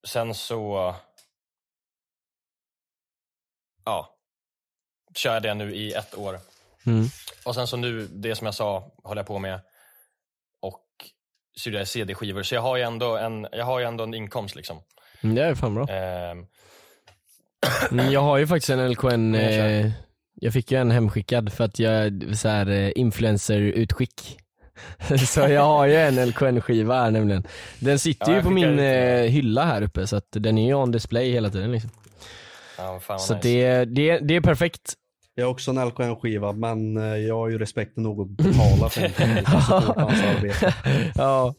[0.07, 0.95] sen så...
[3.89, 4.15] Ja.
[5.15, 6.39] Kör jag det nu i ett år.
[6.85, 7.05] Mm.
[7.45, 9.59] Och sen så nu, det som jag sa, håller jag på med.
[10.61, 10.83] Och
[11.59, 12.43] studerar CD-skivor.
[12.43, 14.81] Så jag har ju ändå en, jag har ju ändå en inkomst liksom.
[15.21, 15.87] Mm, Det är fan bra.
[17.91, 19.91] Mm, Jag har ju faktiskt en LKN, jag eh,
[20.33, 24.37] jag fick ju en hemskickad för att jag så här eh, influencer-utskick.
[25.27, 27.47] så jag har ju en LKN-skiva här nämligen.
[27.79, 30.65] Den sitter Ja, ju jag på min eh, hylla här uppe så att den är
[30.67, 31.89] ju on display hela tiden liksom.
[32.79, 33.47] Ja, fan Så nice.
[33.47, 34.93] det, det, det är perfekt.
[35.35, 39.01] Jag har också en LKN-skiva, men eh, jag har ju respekt nog att betala för
[39.01, 40.73] en arbete.
[41.15, 41.53] ja.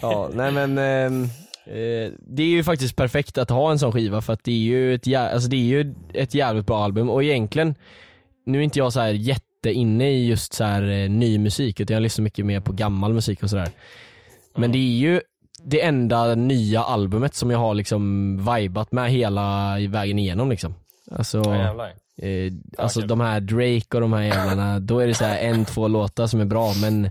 [0.00, 1.22] ja, nej men ehm,
[1.66, 4.56] eh, det är ju faktiskt perfekt att ha en sån skiva för att det är
[4.56, 7.74] ju ett, alltså det är ju ett jävligt bra album och egentligen,
[8.46, 11.80] nu är inte jag så här jätte inne i just så här eh, ny musik
[11.80, 13.68] utan jag lyssnar mycket mer på gammal musik och sådär.
[14.54, 15.20] Men det är ju
[15.64, 20.74] det enda nya albumet som jag har liksom vibat med hela vägen igenom liksom.
[21.10, 21.88] Alltså, Ja.
[22.26, 25.64] Eh, alltså de här Drake och de här jävlarna, då är det så här en,
[25.74, 27.10] två låtar som är bra men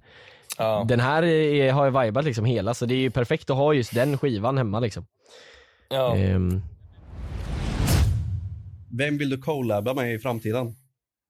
[0.58, 0.86] Ja.
[0.88, 3.74] den här är, har jag vibat liksom hela så det är ju perfekt att ha
[3.74, 5.06] just den skivan hemma liksom.
[5.90, 6.16] Ja.
[6.16, 6.62] Ehm,
[8.98, 10.76] Vem vill du collaba med i framtiden?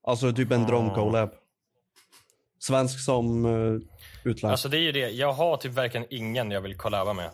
[0.07, 1.29] Alltså typ en drömcollab.
[2.61, 3.81] Svensk som uh,
[4.23, 4.43] utländsk.
[4.51, 7.29] Alltså det är ju det, jag har typ verkligen ingen jag vill collaba med.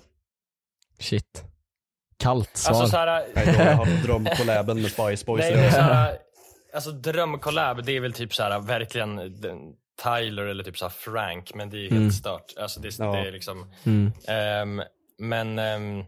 [0.99, 1.43] shit.
[2.19, 2.73] Kallt svar.
[2.75, 3.25] Alltså såhär...
[3.35, 5.39] Nej, då har jag haft drömcollaben med Spice Boys.
[5.45, 6.17] Nej men såhär,
[6.73, 9.17] alltså drömcollab det är väl typ såhär verkligen
[10.03, 12.11] Tyler eller typ såhär Frank, men det är helt Mm.
[12.11, 12.53] stört.
[12.59, 13.11] Alltså det, Ja.
[13.11, 14.11] det är liksom, Mm.
[14.27, 14.81] ehm,
[15.19, 16.03] men ehm,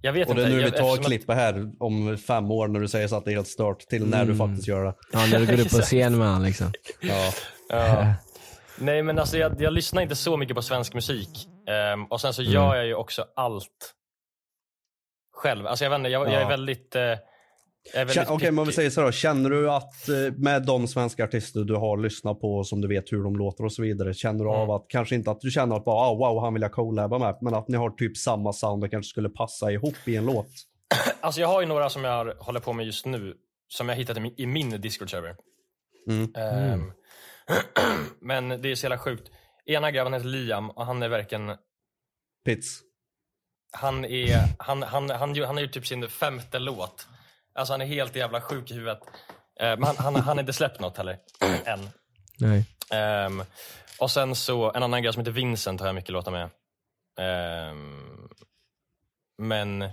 [0.00, 0.56] jag vet Och det är inte.
[0.56, 3.24] nu jag, vi tar att- klippet här om fem år när du säger så att
[3.24, 4.38] det är helt stört till när du Mm.
[4.48, 4.94] faktiskt gör det.
[5.12, 6.72] Ja när du går upp på scen med han liksom.
[7.00, 7.32] Ja.
[7.68, 8.14] Ja.
[8.80, 11.48] Nej men alltså jag, jag lyssnar inte så mycket på svensk musik.
[11.68, 12.52] Ehm, och sen så Mm.
[12.54, 13.94] gör jag ju också allt
[15.32, 15.66] själv.
[15.66, 16.48] Alltså jag vet inte, jag, Ja.
[16.48, 16.94] väldigt...
[16.94, 17.18] jag är
[17.94, 19.12] väldigt Känn- Okej, men om vi säger så då.
[19.12, 23.12] Känner du att eh, med de svenska artister du har lyssnat på som du vet
[23.12, 24.14] hur de låter och så vidare.
[24.14, 24.60] Känner du Mm.
[24.62, 27.18] av att, kanske inte att du känner att bara, ah, wow, han vill jag collaba
[27.18, 27.38] med.
[27.40, 30.46] Men att ni har typ samma sound och kanske skulle passa ihop i en låt.
[31.20, 33.34] Alltså jag har ju några som jag håller på med just nu,
[33.68, 35.34] som jag hittat i min, i min Discord-server.
[36.08, 36.34] Mm.
[36.36, 36.92] Ehm,
[38.20, 39.30] men det är så jävla sjukt.
[39.66, 41.56] Ena grabben heter Liam och han är verkligen,
[42.44, 42.80] Pits.
[43.72, 47.08] han är, han, han, han, han, han har gjort typ sin femte låt.
[47.54, 49.00] Alltså han är helt jävla sjuk i huvudet.
[49.60, 51.18] Ehm, men han, han, han har inte släppt något heller,
[51.64, 51.88] än.
[52.38, 52.64] Nej.
[52.92, 53.42] Ehm,
[54.00, 56.50] och sen så, en annan grabb som heter Vincent har jag mycket låtar med.
[57.18, 58.28] Ehm,
[59.38, 59.88] men...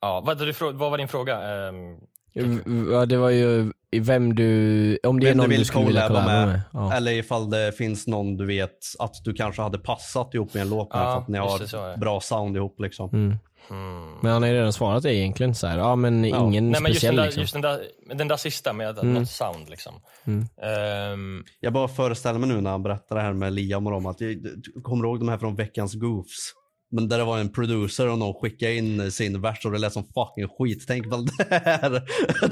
[0.00, 1.42] Ja, vad, vad var din fråga?
[1.42, 1.98] Ehm,
[2.92, 5.86] Ja det var ju vem du, om det är Vem någon du du, vill skulle
[5.86, 6.48] vilja collaba med.
[6.48, 6.60] med.
[6.72, 6.92] Ja.
[6.92, 10.68] Eller ifall det finns någon du vet att du kanske hade passat ihop med en
[10.70, 11.96] låt med Ja, för att ni just har så är det.
[11.98, 13.10] bra sound ihop liksom.
[13.12, 13.36] Mm.
[14.22, 15.78] Men han har ju redan svarat det egentligen så här.
[15.78, 17.40] ja men ingen Nej men just den, speciell där, liksom.
[17.40, 17.80] just den, där,
[18.14, 19.14] den där sista med Mm.
[19.14, 19.94] något sound liksom.
[20.26, 20.46] Mm.
[20.62, 24.06] Ehm, Jag bara föreställer mig nu när han berättar det här med Liam och dem
[24.06, 24.36] att jag
[24.82, 26.52] kommer du ihåg de här från veckans Goofs?
[26.90, 29.92] Men där det var en producer och någon skickade in sin vers och det lät
[29.92, 30.84] som fucking skit.
[30.86, 31.90] Tänk väl det här.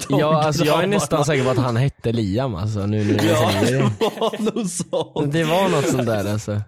[0.08, 3.26] de Ja alltså jag är nästan säker på att han hette Liam alltså nu du
[3.26, 3.82] Ja, säger det.
[4.20, 5.32] var nog sånt.
[5.32, 6.62] Det var något sånt där alltså.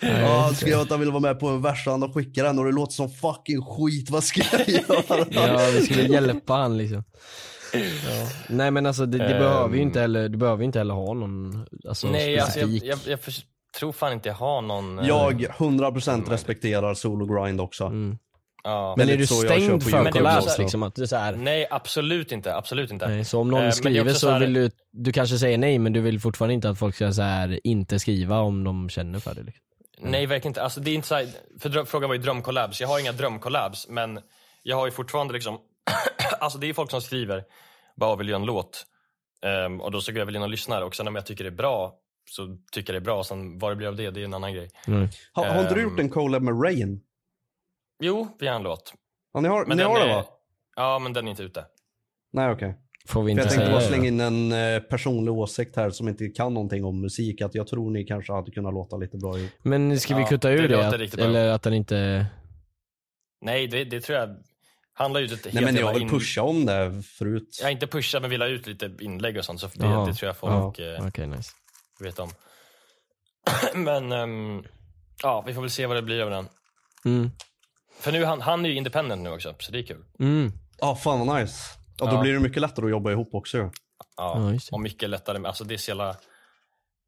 [0.00, 2.58] Ja, han skrev att han ville vara med på en vers och han skickade den
[2.58, 4.10] och det låter som fucking skit.
[4.10, 5.26] Vad ska jag göra?
[5.30, 7.04] Ja vi skulle hjälpa han liksom.
[7.72, 7.80] Ja.
[8.48, 9.38] Nej men alltså det, det Ehm.
[9.38, 12.90] behöver ju inte heller, du behöver inte heller ha någon alltså, nej alltså jag, specifik.
[12.90, 13.32] jag, jag för,
[13.78, 14.98] tror fan inte jag har någon...
[14.98, 17.84] eh, Jag 100% respekterar solo grind också.
[17.84, 17.90] ja.
[17.90, 20.82] Men är Väldigt du stängd för collabs liksom?
[20.82, 20.96] Att
[21.36, 23.08] Nej absolut inte, absolut inte.
[23.08, 25.38] nej, så om Eh, någon men är skriver så, så här- vill du, du kanske
[25.38, 28.64] säger nej men du vill fortfarande inte att folk ska så här, inte skriva om
[28.64, 29.62] de känner för det liksom.
[30.00, 30.62] Nej verkligen inte.
[30.62, 31.26] Alltså, det är inte så här,
[31.60, 32.80] för frågan var ju drömcollabs.
[32.80, 34.20] Jag har inga drömcollabs men
[34.62, 35.58] jag har ju fortfarande liksom,
[36.40, 37.44] alltså det är folk som skriver,
[37.96, 38.84] bara vill göra en låt.
[39.46, 41.44] Ehm, och då så går jag väl in och lyssnar och sen om jag tycker
[41.44, 41.94] det är bra
[42.30, 43.24] så tycker jag det är bra.
[43.24, 44.70] Sen vad det blir av det, det är en annan grej.
[45.32, 45.90] Har, har inte du Ehm.
[45.90, 47.00] gjort en collab med Rain?
[48.02, 48.94] Jo, vi har en låt.
[49.34, 50.24] Ja, ni har, Men ni har det är- va?
[50.76, 51.64] Ja, men den är inte ute.
[52.32, 52.74] Nej okej.
[53.08, 56.08] får vi inte jag tänkte bara det slänga in en eh, personlig åsikt här som
[56.08, 57.40] inte kan någonting om musik.
[57.40, 59.50] Att jag tror ni kanske hade kunnat låta lite bra i.
[59.62, 60.76] Men ska vi Ja, kutta det ur det?
[60.84, 62.26] låter att, eller att den inte...
[63.40, 64.36] Nej, det, det tror jag
[64.92, 67.58] handlar ju lite Nej men jag vill in- pusha om det förut.
[67.62, 70.06] Jag inte pusha men vill ha ut lite inlägg och sånt så det, Jaha.
[70.06, 71.50] det tror jag folk Ja, eh, Okej, nice.
[71.98, 72.30] Vet om.
[73.74, 74.64] men ehm,
[75.22, 76.48] ja, vi får väl se vad det blir av den.
[77.04, 77.30] Mm.
[78.00, 80.04] För nu, han, han är ju independent nu också, så det är kul.
[80.18, 80.52] Mm.
[80.78, 81.56] Ja, fan vad nice.
[81.98, 82.20] Ja, då Ja.
[82.20, 83.58] blir det mycket lättare att jobba ihop också.
[83.58, 83.70] Ja,
[84.16, 85.38] Ja, och mycket lättare.
[85.38, 86.16] med- Alltså det är så jävla...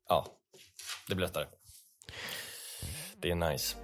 [0.08, 0.26] Ja,
[1.08, 1.46] det blir lättare.
[3.16, 3.76] Det är nice.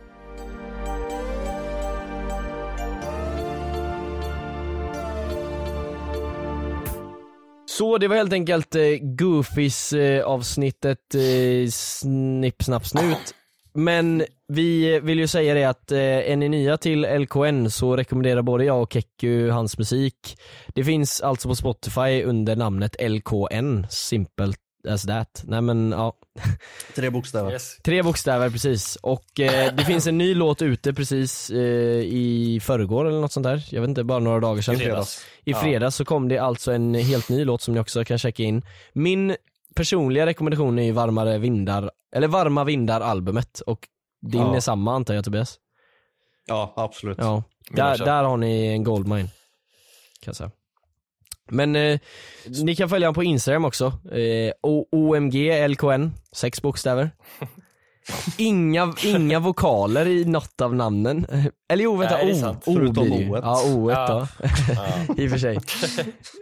[7.79, 13.35] Så det var helt enkelt eh, Goofies eh, avsnittet eh, Snipp Snapp Snut.
[13.73, 17.97] Men vi eh, vill ju säga det att eh, är ni nya till LKN så
[17.97, 20.37] rekommenderar både jag och Kekku hans musik.
[20.75, 25.43] Det finns alltså på Spotify under namnet LKN, simpelt as that.
[25.47, 26.13] Nej men ja,
[26.95, 27.53] Tre bokstäver.
[27.53, 27.77] Yes.
[27.83, 28.97] tre bokstäver precis.
[28.97, 31.59] Och eh, det finns en ny låt ute precis eh,
[32.03, 33.65] i förrgår eller något sånt där.
[33.71, 34.75] Jag vet inte, bara några dagar sedan.
[34.75, 35.25] I fredags.
[35.45, 35.61] I Ja.
[35.61, 38.63] fredags så kom det alltså en helt ny låt som ni också kan checka in.
[38.93, 39.37] Min
[39.75, 43.89] personliga rekommendation är ju Varmare vindar, eller Varma vindar albumet och
[44.27, 44.57] din Ja.
[44.57, 45.59] är samma antar jag Tobias?
[46.47, 47.19] Ja, absolut.
[47.21, 49.29] Ja, där, där har ni en goldmine.
[50.21, 50.51] Kan jag säga.
[51.51, 51.99] Men eh,
[52.63, 53.85] ni kan följa honom på Instagram också.
[54.13, 57.11] Eh, O- OMG LKN, sex bokstäver.
[58.39, 61.27] Inga, inga vokaler i något av namnen.
[61.69, 63.31] Eller jo vänta, Nej, O, o Förutom ju.
[63.31, 63.43] O-et.
[63.45, 64.09] Ja, O Ja.
[64.09, 64.27] då.
[64.75, 65.15] Ja.
[65.23, 65.59] I och för sig.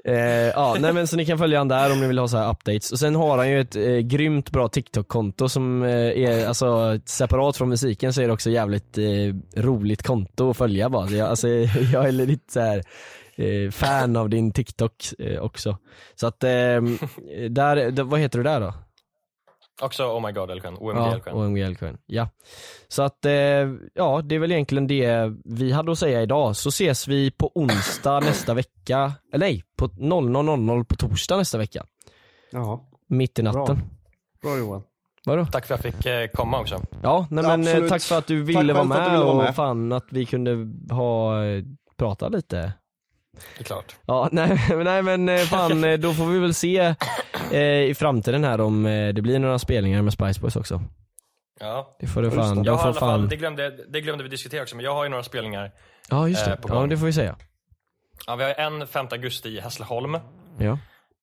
[0.04, 0.14] Eh,
[0.48, 2.50] ja, nej men så ni kan följa han där om ni vill ha så här
[2.50, 2.92] updates.
[2.92, 7.56] Och sen har han ju ett eh, grymt bra TikTok-konto som eh, är, alltså separat
[7.56, 9.04] från musiken så är det också jävligt eh,
[9.62, 11.08] roligt konto att följa bara.
[11.08, 11.48] Så jag, alltså,
[11.92, 12.82] jag är lite så här
[13.36, 15.78] eh, fan av din TikTok eh, också.
[16.14, 16.50] Så att, eh,
[17.50, 18.74] där, där, vad heter du där då?
[19.82, 21.30] Också Oh My God LKN, OMG Ja, LKN.
[21.30, 21.96] OMG LKN.
[22.06, 22.28] Ja.
[22.88, 23.32] Så att, eh,
[23.94, 26.56] ja det är väl egentligen det vi hade att säga idag.
[26.56, 31.84] Så ses vi på onsdag nästa vecka, eller nej, på 00.00 på torsdag nästa vecka.
[32.50, 32.78] Jaha.
[33.08, 33.52] Mitt i Bra.
[33.52, 33.78] natten.
[34.42, 34.82] Bra Johan.
[35.24, 35.46] Vadå?
[35.46, 36.82] Tack för att jag fick eh, komma också.
[37.02, 37.90] Ja, nej men eh, Absolut.
[37.90, 39.54] tack för att du ville vara med du ville vara och med.
[39.56, 41.64] fan att vi kunde ha, eh,
[41.96, 42.72] prata lite.
[43.32, 43.96] Det är klart.
[44.06, 46.94] Ja, nej, nej men eh, fan eh, då får vi väl se
[47.52, 50.82] eh, i framtiden här om eh, det blir några spelningar med Spice Boys också.
[51.60, 51.96] Ja.
[52.00, 52.30] Det får det.
[52.30, 53.28] fan, Jag i får alla fall, fan.
[53.28, 55.70] det, glömde, det glömde vi diskutera också, men jag har ju några spelningar.
[56.10, 57.36] Ja just eh, det, på ja det får vi säga.
[58.26, 60.18] Ja, vi har en 5 augusti i Hässleholm.
[60.58, 60.78] Ja.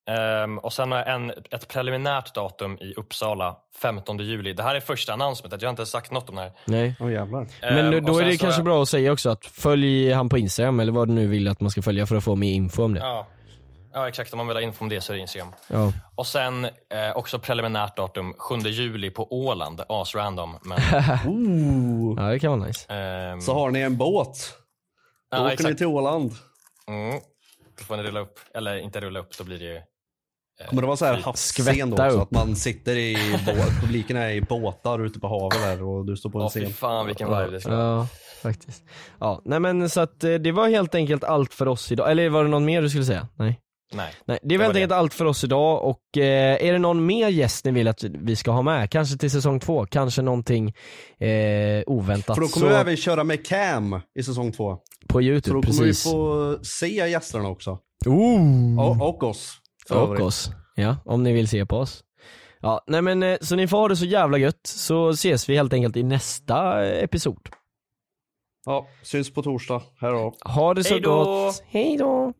[0.09, 4.53] Ehm, och sen har jag en, ett preliminärt datum i Uppsala, 15 juli.
[4.53, 6.51] Det här är första announcement, jag har inte sagt något om det här.
[6.65, 6.95] Nej.
[6.99, 7.47] Åh jävlar.
[7.61, 10.11] Men Ehm, då, och då är det kanske har bra att säga också att följ
[10.11, 12.35] han på Instagram eller vad du nu vill att man ska följa för att få
[12.35, 12.99] mer info om det.
[12.99, 13.27] Ja.
[13.93, 14.33] ja, exakt.
[14.33, 15.53] Om man vill ha info om det så är det Instagram.
[15.67, 15.93] Ja.
[16.15, 16.71] Och sen eh,
[17.15, 19.81] också preliminärt datum 7 juli på Åland.
[19.89, 20.59] As-random.
[20.61, 20.79] Men,
[21.27, 22.15] Ooh.
[22.23, 22.93] Ja det kan vara nice.
[22.93, 24.53] ehm, Så har ni en båt.
[25.31, 25.77] Då ja, åker ni exakt.
[25.77, 26.31] till Åland.
[26.87, 27.19] Mm.
[27.79, 28.39] Då får ni rulla upp.
[28.53, 29.81] Eller inte rulla upp, då blir det ju...
[30.59, 31.25] eh, Kommer det vara så här flyt.
[31.25, 32.21] havsscen då upp.
[32.21, 36.17] Att man sitter i båt, publiken är i båtar ute på havet där och du
[36.17, 36.73] står på en fy scen.
[36.73, 37.71] fan vilken vibe det ska.
[37.71, 38.07] Ja,
[38.41, 38.83] faktiskt.
[39.19, 42.11] Ja, nej men så att eh, det var helt enkelt allt för oss idag.
[42.11, 43.27] Eller var det någon mer du skulle säga?
[43.35, 43.59] Nej.
[43.93, 44.13] Nej.
[44.25, 47.27] Nej, det var helt enkelt allt för oss idag och eh, är det någon mer
[47.27, 48.89] gäst ni vill att vi ska ha med?
[48.89, 50.73] Kanske till säsong två, kanske någonting
[51.19, 52.35] eh, oväntat.
[52.35, 54.77] För då kommer så, vi även köra med Cam i säsong två.
[55.07, 56.05] på Så youtube, då kommer precis.
[56.05, 57.79] vi få se gästerna också.
[58.05, 58.79] Ooh.
[58.79, 59.58] Och, och oss.
[59.95, 60.49] Och oss.
[60.75, 62.03] Ja, om ni vill se på oss.
[62.61, 65.55] Ja, nej men eh, så ni får ha det så jävla gött så ses vi
[65.55, 67.49] helt enkelt i nästa eh, episod.
[68.65, 69.81] Ja, syns på torsdag.
[70.01, 70.33] Här då.
[70.45, 71.23] Ha det så Hej då!
[71.23, 71.63] gott.
[71.67, 72.33] Hej då!